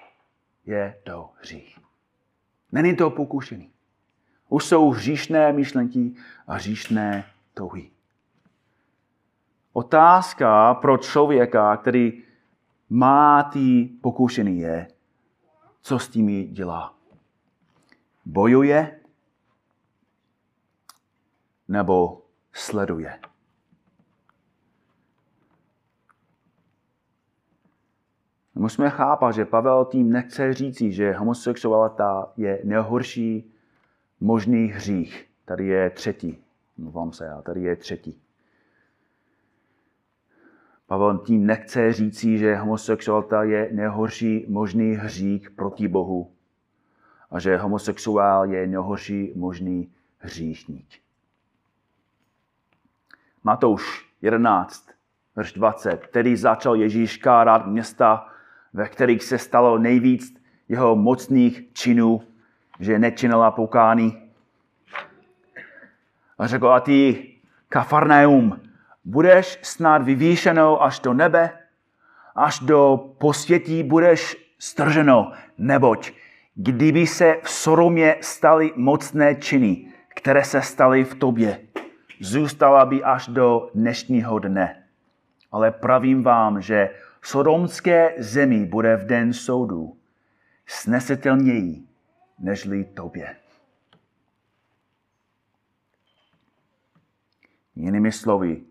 je 0.66 1.00
to 1.04 1.32
hřích. 1.40 1.78
Není 2.72 2.96
to 2.96 3.10
pokušený. 3.10 3.70
Už 4.48 4.64
jsou 4.64 4.90
hříšné 4.90 5.52
myšlenky 5.52 6.14
a 6.46 6.54
hříšné 6.54 7.24
touhy. 7.54 7.90
Otázka 9.72 10.74
pro 10.74 10.98
člověka, 10.98 11.76
který 11.76 12.22
má 12.90 13.42
ty 13.42 13.90
pokušení 14.00 14.58
je, 14.58 14.88
co 15.82 15.98
s 15.98 16.08
tím 16.08 16.52
dělá. 16.52 16.94
Bojuje 18.24 19.00
nebo 21.68 22.22
sleduje. 22.52 23.20
Musíme 28.54 28.90
chápat, 28.90 29.32
že 29.32 29.44
Pavel 29.44 29.84
tím 29.84 30.12
nechce 30.12 30.54
říci, 30.54 30.92
že 30.92 31.12
homosexualita 31.12 32.32
je 32.36 32.60
nejhorší 32.64 33.52
možný 34.20 34.66
hřích. 34.66 35.30
Tady 35.44 35.66
je 35.66 35.90
třetí. 35.90 36.44
Mluvám 36.76 37.12
se, 37.12 37.30
ale 37.30 37.42
tady 37.42 37.62
je 37.62 37.76
třetí. 37.76 38.22
Pavel 40.90 41.18
tím 41.18 41.46
nechce 41.46 41.92
říci, 41.92 42.38
že 42.38 42.56
homosexualita 42.56 43.42
je 43.42 43.68
nejhorší 43.72 44.46
možný 44.48 44.92
hřích 44.92 45.50
proti 45.50 45.88
Bohu 45.88 46.32
a 47.30 47.38
že 47.38 47.56
homosexuál 47.56 48.52
je 48.52 48.66
nejhorší 48.66 49.32
možný 49.36 49.92
hříšník. 50.18 50.86
Matouš 53.44 54.10
11, 54.22 54.90
verš 55.36 55.52
20. 55.52 56.06
Tedy 56.06 56.36
začal 56.36 56.76
Ježíš 56.76 57.16
kárat 57.16 57.66
města, 57.66 58.26
ve 58.72 58.88
kterých 58.88 59.22
se 59.22 59.38
stalo 59.38 59.78
nejvíc 59.78 60.42
jeho 60.68 60.96
mocných 60.96 61.72
činů, 61.72 62.22
že 62.80 62.98
nečinila 62.98 63.50
pokání. 63.50 64.30
A 66.38 66.46
řekl, 66.46 66.68
a 66.68 66.80
ty, 66.80 67.30
Kafarnaum, 67.68 68.69
budeš 69.04 69.58
snad 69.62 70.02
vyvýšenou 70.02 70.82
až 70.82 71.00
do 71.00 71.14
nebe, 71.14 71.50
až 72.34 72.58
do 72.58 73.10
posvětí 73.18 73.82
budeš 73.82 74.36
strženo, 74.58 75.32
neboť 75.58 76.12
kdyby 76.62 77.06
se 77.06 77.36
v 77.42 77.50
Soromě 77.50 78.16
staly 78.20 78.72
mocné 78.76 79.34
činy, 79.34 79.92
které 80.08 80.44
se 80.44 80.62
staly 80.62 81.04
v 81.04 81.14
tobě, 81.14 81.60
zůstala 82.20 82.84
by 82.84 83.02
až 83.02 83.28
do 83.28 83.70
dnešního 83.74 84.38
dne. 84.38 84.84
Ale 85.52 85.70
pravím 85.70 86.22
vám, 86.22 86.62
že 86.62 86.90
sodomské 87.22 88.14
zemi 88.18 88.66
bude 88.66 88.96
v 88.96 89.06
den 89.06 89.32
soudu 89.32 89.96
snesitelněji 90.66 91.82
nežli 92.38 92.84
tobě. 92.84 93.36
Jinými 97.76 98.12
slovy, 98.12 98.62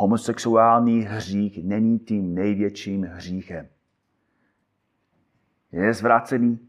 homosexuální 0.00 1.00
hřích 1.00 1.64
není 1.64 1.98
tím 1.98 2.34
největším 2.34 3.02
hříchem. 3.02 3.68
Je 5.72 5.94
zvrácený, 5.94 6.68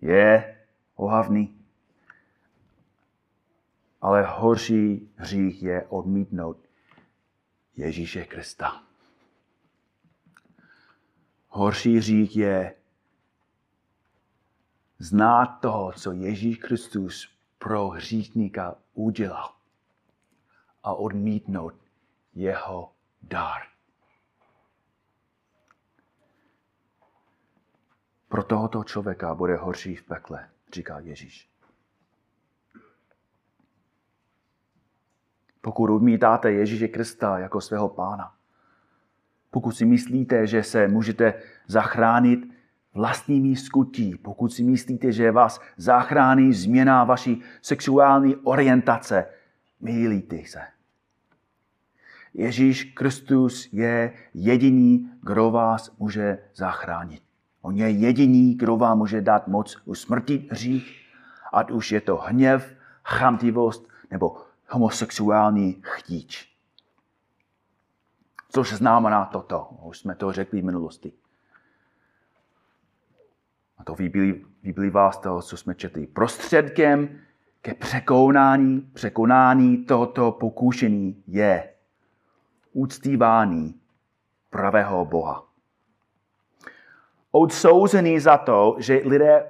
je 0.00 0.58
ohavný, 0.94 1.56
ale 4.00 4.22
horší 4.22 5.12
hřích 5.16 5.62
je 5.62 5.86
odmítnout 5.88 6.58
Ježíše 7.76 8.24
Krista. 8.24 8.82
Horší 11.48 11.96
hřích 11.96 12.36
je 12.36 12.74
znát 14.98 15.46
toho, 15.46 15.92
co 15.92 16.12
Ježíš 16.12 16.56
Kristus 16.56 17.28
pro 17.58 17.88
hříšníka 17.88 18.76
udělal 18.94 19.52
a 20.82 20.94
odmítnout 20.94 21.83
jeho 22.34 22.92
dar. 23.22 23.62
Pro 28.28 28.42
tohoto 28.42 28.84
člověka 28.84 29.34
bude 29.34 29.56
horší 29.56 29.96
v 29.96 30.02
pekle, 30.02 30.48
říká 30.72 30.98
Ježíš. 30.98 31.50
Pokud 35.60 35.90
odmítáte 35.90 36.52
Ježíše 36.52 36.88
Krista 36.88 37.38
jako 37.38 37.60
svého 37.60 37.88
pána, 37.88 38.34
pokud 39.50 39.72
si 39.72 39.84
myslíte, 39.84 40.46
že 40.46 40.62
se 40.62 40.88
můžete 40.88 41.42
zachránit 41.66 42.54
vlastními 42.94 43.56
skutí, 43.56 44.18
pokud 44.18 44.52
si 44.52 44.64
myslíte, 44.64 45.12
že 45.12 45.30
vás 45.30 45.60
zachrání 45.76 46.52
změna 46.52 47.04
vaší 47.04 47.42
sexuální 47.62 48.36
orientace, 48.36 49.26
mýlíte 49.80 50.36
se. 50.46 50.73
Ježíš 52.34 52.84
Kristus 52.84 53.68
je 53.72 54.12
jediný, 54.34 55.10
kdo 55.22 55.50
vás 55.50 55.96
může 55.98 56.38
zachránit. 56.54 57.22
On 57.62 57.76
je 57.76 57.90
jediný, 57.90 58.54
kdo 58.54 58.76
vám 58.76 58.98
může 58.98 59.20
dát 59.20 59.48
moc 59.48 59.76
usmrtit 59.84 60.52
hřích, 60.52 61.06
ať 61.52 61.70
už 61.70 61.92
je 61.92 62.00
to 62.00 62.16
hněv, 62.16 62.74
chamtivost 63.04 63.88
nebo 64.10 64.36
homosexuální 64.68 65.82
chtíč. 65.82 66.54
Což 68.48 68.72
znamená 68.72 69.24
toto, 69.24 69.68
už 69.82 69.98
jsme 69.98 70.14
to 70.14 70.32
řekli 70.32 70.60
v 70.60 70.64
minulosti. 70.64 71.12
A 73.78 73.84
to 73.84 73.94
vyplývá 74.62 75.12
z 75.12 75.18
toho, 75.18 75.42
co 75.42 75.56
jsme 75.56 75.74
četli. 75.74 76.06
Prostředkem 76.06 77.20
ke 77.62 77.74
překonání, 77.74 78.80
překonání 78.80 79.84
tohoto 79.84 80.32
pokušení 80.32 81.22
je 81.26 81.73
uctívání 82.74 83.74
pravého 84.50 85.04
Boha. 85.04 85.44
Odsouzený 87.30 88.20
za 88.20 88.36
to, 88.36 88.76
že 88.78 89.02
lidé 89.04 89.46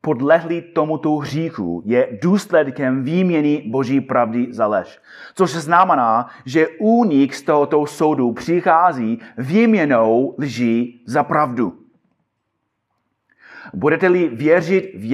podlehli 0.00 0.62
tomuto 0.62 1.16
hříchu, 1.16 1.82
je 1.84 2.18
důsledkem 2.22 3.04
výměny 3.04 3.64
boží 3.66 4.00
pravdy 4.00 4.46
za 4.50 4.66
lež. 4.66 5.00
Což 5.34 5.50
znamená, 5.50 6.26
že 6.44 6.68
únik 6.80 7.34
z 7.34 7.42
tohoto 7.42 7.86
soudu 7.86 8.32
přichází 8.32 9.20
výměnou 9.38 10.34
lží 10.38 11.02
za 11.06 11.24
pravdu. 11.24 11.78
Budete-li 13.74 14.28
věřit 14.28 14.90
v 14.94 15.04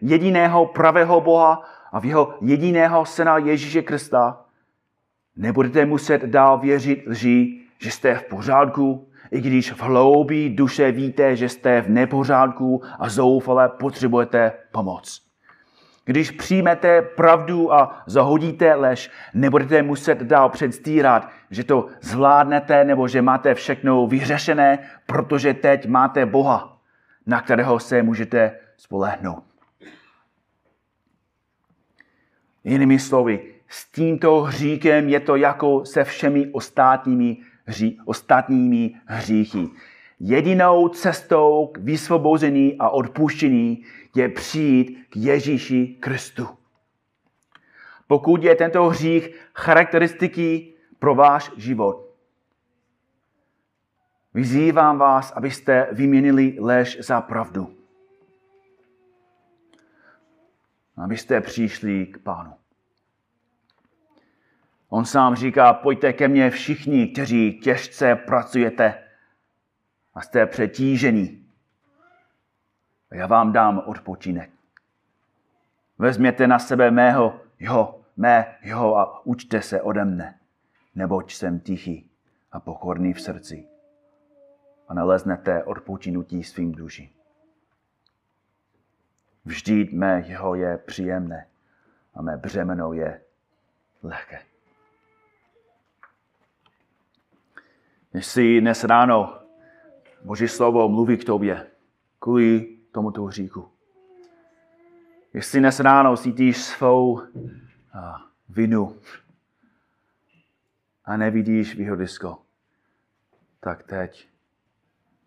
jediného 0.00 0.66
pravého 0.66 1.20
Boha 1.20 1.62
a 1.92 2.00
v 2.00 2.04
jeho 2.04 2.34
jediného 2.40 3.04
syna 3.04 3.38
Ježíše 3.38 3.82
Krista, 3.82 4.44
nebudete 5.36 5.86
muset 5.86 6.22
dál 6.22 6.58
věřit 6.58 7.02
lži, 7.06 7.60
že 7.78 7.90
jste 7.90 8.14
v 8.14 8.24
pořádku, 8.24 9.08
i 9.30 9.40
když 9.40 9.72
v 9.72 9.80
hloubí 9.80 10.50
duše 10.50 10.92
víte, 10.92 11.36
že 11.36 11.48
jste 11.48 11.80
v 11.80 11.90
nepořádku 11.90 12.82
a 12.98 13.08
zoufale 13.08 13.68
potřebujete 13.68 14.52
pomoc. 14.72 15.22
Když 16.04 16.30
přijmete 16.30 17.02
pravdu 17.02 17.74
a 17.74 18.02
zahodíte 18.06 18.74
lež, 18.74 19.10
nebudete 19.34 19.82
muset 19.82 20.18
dál 20.18 20.48
předstírat, 20.48 21.30
že 21.50 21.64
to 21.64 21.86
zvládnete 22.00 22.84
nebo 22.84 23.08
že 23.08 23.22
máte 23.22 23.54
všechno 23.54 24.06
vyřešené, 24.06 24.78
protože 25.06 25.54
teď 25.54 25.86
máte 25.86 26.26
Boha, 26.26 26.78
na 27.26 27.40
kterého 27.40 27.78
se 27.78 28.02
můžete 28.02 28.58
spolehnout. 28.76 29.44
Jinými 32.64 32.98
slovy, 32.98 33.51
s 33.72 33.90
tímto 33.90 34.40
hříkem 34.40 35.08
je 35.08 35.20
to 35.20 35.36
jako 35.36 35.84
se 35.84 36.04
všemi 36.04 36.46
ostatními 36.52 37.36
hří, 37.64 38.00
ostatními 38.04 38.94
hříchy. 39.06 39.68
Jedinou 40.20 40.88
cestou 40.88 41.66
k 41.66 41.78
vysvobození 41.78 42.78
a 42.78 42.88
odpuštění 42.88 43.84
je 44.14 44.28
přijít 44.28 45.06
k 45.08 45.16
Ježíši 45.16 45.86
Kristu. 45.86 46.48
Pokud 48.06 48.44
je 48.44 48.54
tento 48.54 48.84
hřích 48.84 49.48
charakteristiky 49.54 50.74
pro 50.98 51.14
váš 51.14 51.52
život, 51.56 52.14
vyzývám 54.34 54.98
vás, 54.98 55.32
abyste 55.32 55.88
vyměnili 55.92 56.56
lež 56.60 56.98
za 57.00 57.20
pravdu. 57.20 57.76
Abyste 60.96 61.40
přišli 61.40 62.06
k 62.06 62.18
Pánu. 62.18 62.61
On 64.94 65.04
sám 65.04 65.34
říká, 65.34 65.72
pojďte 65.72 66.12
ke 66.12 66.28
mně 66.28 66.50
všichni, 66.50 67.06
kteří 67.06 67.60
těžce 67.60 68.16
pracujete 68.16 69.02
a 70.14 70.20
jste 70.20 70.46
přetížení. 70.46 71.46
A 73.10 73.14
já 73.14 73.26
vám 73.26 73.52
dám 73.52 73.82
odpočinek. 73.86 74.50
Vezměte 75.98 76.46
na 76.46 76.58
sebe 76.58 76.90
mého, 76.90 77.40
jeho, 77.58 78.00
mé, 78.16 78.56
jeho 78.62 78.98
a 78.98 79.26
učte 79.26 79.62
se 79.62 79.82
ode 79.82 80.04
mne, 80.04 80.38
neboť 80.94 81.34
jsem 81.34 81.60
tichý 81.60 82.10
a 82.52 82.60
pokorný 82.60 83.12
v 83.12 83.20
srdci 83.20 83.66
a 84.88 84.94
naleznete 84.94 85.64
odpočinutí 85.64 86.44
svým 86.44 86.72
duši. 86.72 87.10
Vždyť 89.44 89.92
mé 89.92 90.24
jeho 90.26 90.54
je 90.54 90.78
příjemné 90.78 91.46
a 92.14 92.22
mé 92.22 92.36
břemeno 92.36 92.92
je 92.92 93.20
lehké. 94.02 94.51
Jestli 98.14 98.60
dnes 98.60 98.84
ráno 98.84 99.38
Boží 100.24 100.48
slovo 100.48 100.88
mluví 100.88 101.16
k 101.16 101.24
tobě 101.24 101.70
kvůli 102.18 102.78
tomuto 102.92 103.24
hříchu. 103.24 103.68
Jestli 105.34 105.60
dnes 105.60 105.80
ráno 105.80 106.16
cítíš 106.16 106.56
svou 106.56 107.22
vinu 108.48 109.00
a 111.04 111.16
nevidíš 111.16 111.74
výhodisko, 111.74 112.42
tak 113.60 113.82
teď 113.82 114.28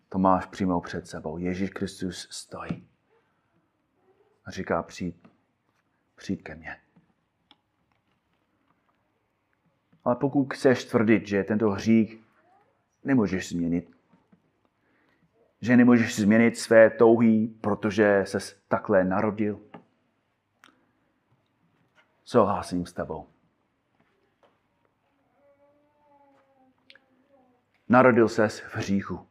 to 0.08 0.18
máš 0.18 0.46
přímo 0.46 0.80
před 0.80 1.06
sebou. 1.06 1.38
Ježíš 1.38 1.70
Kristus 1.70 2.28
stojí 2.30 2.88
a 4.44 4.50
říká 4.50 4.82
přijď, 4.82 5.16
přijď 6.14 6.42
ke 6.42 6.54
mně. 6.54 6.76
Ale 10.04 10.16
pokud 10.16 10.54
chceš 10.54 10.84
tvrdit, 10.84 11.26
že 11.26 11.44
tento 11.44 11.70
hřích 11.70 12.25
nemůžeš 13.06 13.48
změnit. 13.48 13.96
Že 15.60 15.76
nemůžeš 15.76 16.16
změnit 16.16 16.58
své 16.58 16.90
touhy, 16.90 17.48
protože 17.60 18.22
se 18.26 18.38
takhle 18.68 19.04
narodil. 19.04 19.60
Souhlasím 22.24 22.86
s 22.86 22.92
tebou. 22.92 23.26
Narodil 27.88 28.28
ses 28.28 28.60
v 28.60 28.76
hříchu. 28.76 29.26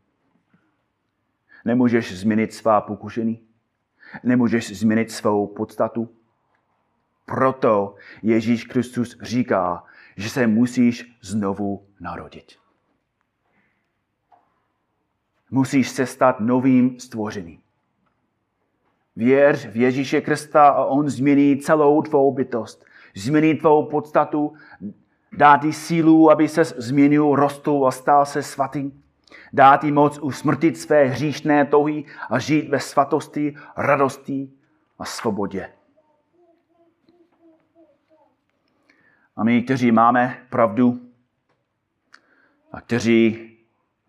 Nemůžeš 1.66 2.20
změnit 2.20 2.54
svá 2.54 2.82
pokušení. 2.82 3.48
Nemůžeš 4.24 4.78
změnit 4.80 5.12
svou 5.12 5.48
podstatu. 5.48 6.16
Proto 7.26 7.96
Ježíš 8.24 8.64
Kristus 8.66 9.18
říká, 9.22 9.84
že 10.18 10.30
se 10.30 10.48
musíš 10.48 11.18
znovu 11.22 11.88
narodit. 12.00 12.65
Musíš 15.56 15.90
se 15.90 16.06
stát 16.06 16.40
novým 16.40 17.00
stvořením. 17.00 17.60
Věř 19.16 19.66
v 19.66 19.76
Ježíše 19.76 20.22
Krista 20.22 20.68
a 20.68 20.86
on 20.86 21.10
změní 21.10 21.58
celou 21.58 22.02
tvou 22.02 22.32
bytost. 22.32 22.86
Změní 23.16 23.56
tvou 23.56 23.86
podstatu, 23.86 24.54
dá 25.32 25.58
ti 25.58 25.74
sílu, 25.74 26.32
aby 26.32 26.48
se 26.48 26.64
změnil, 26.64 27.36
rostl 27.36 27.86
a 27.88 27.92
stal 27.92 28.26
se 28.26 28.44
svatým. 28.44 29.04
Dá 29.54 29.78
ti 29.78 29.92
moc 29.92 30.20
usmrtit 30.22 30.78
své 30.78 31.06
hříšné 31.06 31.66
touhy 31.66 32.06
a 32.30 32.40
žít 32.40 32.70
ve 32.70 32.80
svatosti, 32.80 33.56
radosti 33.78 34.50
a 35.00 35.06
svobodě. 35.06 35.70
A 39.36 39.44
my, 39.44 39.62
kteří 39.62 39.92
máme 39.92 40.38
pravdu 40.50 41.00
a 42.72 42.82
kteří 42.82 43.52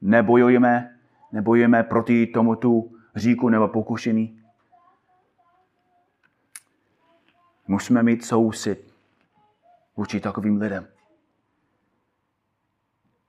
nebojujeme 0.03 0.96
nebojujeme 1.33 1.83
proti 1.83 2.27
tomuto 2.27 2.83
říku 3.17 3.49
nebo 3.49 3.69
pokušení. 3.69 4.43
Musíme 7.69 8.03
mít 8.03 8.25
soucit 8.25 8.95
vůči 9.97 10.21
takovým 10.21 10.61
lidem. 10.61 10.87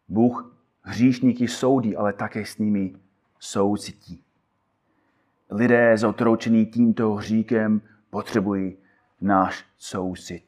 Bůh 0.08 0.58
hříšníky 0.82 1.48
soudí, 1.48 1.96
ale 1.96 2.14
také 2.14 2.46
s 2.46 2.58
nimi 2.58 2.96
soucití. 3.40 4.24
Lidé 5.50 5.98
zotroučení 5.98 6.66
tímto 6.66 7.14
hříkem 7.14 7.82
potřebují 8.10 8.78
náš 9.22 9.66
soucit 9.78 10.44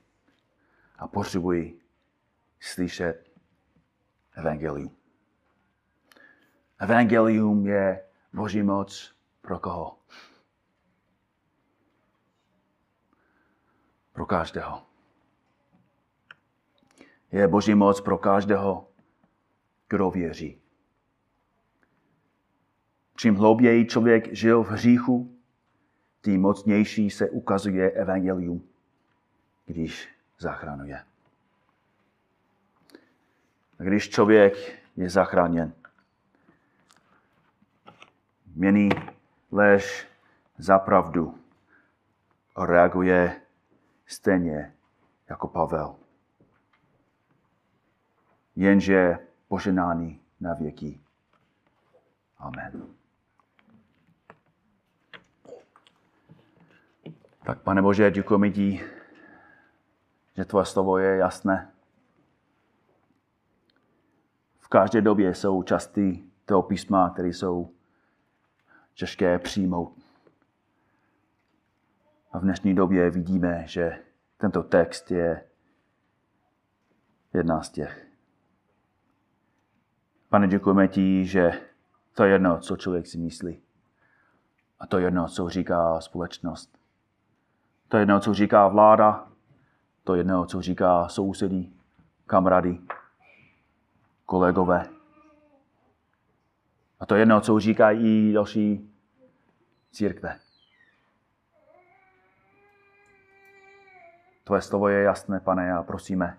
a 0.98 1.08
potřebují 1.08 1.82
slyšet 2.60 3.30
evangelium. 4.36 4.99
Evangelium 6.80 7.68
je 7.68 8.04
Boží 8.34 8.64
moc 8.64 9.16
pro 9.42 9.60
koho? 9.60 9.98
Pro 14.14 14.26
každého. 14.26 14.84
Je 17.32 17.48
Boží 17.48 17.76
moc 17.76 18.02
pro 18.02 18.18
každého, 18.18 18.88
kdo 19.90 20.12
věří. 20.12 20.62
Čím 23.16 23.36
hlouběji 23.36 23.86
člověk 23.86 24.34
žil 24.34 24.64
v 24.64 24.70
hříchu, 24.70 25.38
tím 26.22 26.42
mocnější 26.42 27.10
se 27.10 27.30
ukazuje 27.30 27.92
evangelium, 27.92 28.70
když 29.66 30.10
zachraňuje. 30.40 31.04
A 33.80 33.84
když 33.84 34.10
člověk 34.10 34.82
je 34.96 35.10
zachráněn, 35.10 35.74
mění 38.56 38.90
lež 39.52 40.08
za 40.58 40.80
pravdu 40.80 41.40
a 42.56 42.66
reaguje 42.66 43.42
stejně 44.06 44.74
jako 45.30 45.48
Pavel. 45.48 45.96
Jenže 48.56 49.18
poženání 49.48 50.22
na 50.40 50.54
věky. 50.54 51.00
Amen. 52.38 52.88
Tak, 57.44 57.62
pane 57.62 57.82
Bože, 57.82 58.12
děkujeme 58.12 58.50
ti, 58.50 58.84
že 60.36 60.46
tvoje 60.46 60.66
slovo 60.66 60.98
je 60.98 61.18
jasné. 61.18 61.72
V 64.60 64.68
každé 64.68 65.02
době 65.02 65.36
jsou 65.36 65.64
části 65.64 66.24
toho 66.46 66.62
písma, 66.62 67.10
které 67.10 67.28
jsou 67.28 67.74
těžké 69.00 69.40
přijmout. 69.40 69.94
A 72.32 72.40
v 72.40 72.42
dnešní 72.42 72.76
době 72.76 73.10
vidíme, 73.10 73.64
že 73.68 74.00
tento 74.38 74.64
text 74.64 75.12
je 75.12 75.44
jedna 77.34 77.62
z 77.62 77.70
těch. 77.70 78.08
Pane, 80.30 80.48
děkujeme 80.48 80.88
ti, 80.88 81.26
že 81.26 81.52
to 82.14 82.24
je 82.24 82.32
jedno, 82.32 82.60
co 82.60 82.78
člověk 82.78 83.08
si 83.08 83.18
myslí. 83.18 83.60
A 84.80 84.88
to 84.88 84.98
je 84.98 85.04
jedno, 85.04 85.28
co 85.28 85.50
říká 85.50 86.02
společnost. 86.02 86.78
To 87.88 87.98
je 87.98 88.02
jedno, 88.02 88.20
co 88.20 88.34
říká 88.34 88.68
vláda. 88.68 89.28
To 90.04 90.16
je 90.16 90.20
jedno, 90.20 90.46
co 90.46 90.62
říká 90.62 91.08
sousedí, 91.08 91.74
kamarády, 92.26 92.80
kolegové. 94.26 94.86
A 97.00 97.06
to 97.06 97.16
je 97.16 97.22
jedno, 97.22 97.42
co 97.42 97.60
říkají 97.60 98.34
další 98.34 98.89
církve. 99.92 100.40
Tvoje 104.44 104.62
slovo 104.62 104.88
je 104.88 105.04
jasné, 105.04 105.40
pane, 105.40 105.74
a 105.74 105.84
prosíme. 105.84 106.38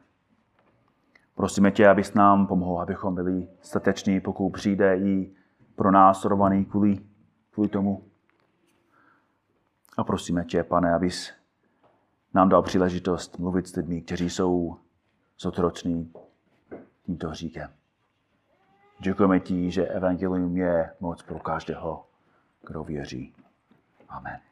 Prosíme 1.34 1.70
tě, 1.70 1.88
abys 1.88 2.14
nám 2.14 2.46
pomohl, 2.46 2.82
abychom 2.82 3.14
byli 3.14 3.48
stateční, 3.61 4.20
pokud 4.20 4.51
přijde 4.51 4.96
i 4.98 5.32
pro 5.74 5.90
nás 5.90 6.24
rovaný 6.24 6.64
kvůli, 6.64 6.98
kvůli 7.51 7.68
tomu. 7.68 8.05
A 9.96 10.05
prosíme 10.05 10.44
tě, 10.44 10.64
pane, 10.64 10.94
abys 10.94 11.32
nám 12.34 12.48
dal 12.48 12.62
příležitost 12.62 13.38
mluvit 13.38 13.68
s 13.68 13.76
lidmi, 13.76 14.03
kteří 14.03 14.30
jsou 14.30 14.76
zotroční 15.38 16.12
tímto 17.03 17.28
hříkem. 17.28 17.70
Děkujeme 19.01 19.40
ti, 19.40 19.70
že 19.70 19.86
evangelium 19.86 20.57
je 20.57 20.94
moc 21.01 21.22
pro 21.22 21.38
každého, 21.38 22.07
kdo 22.66 22.84
věří. 22.84 23.34
Amen. 24.08 24.49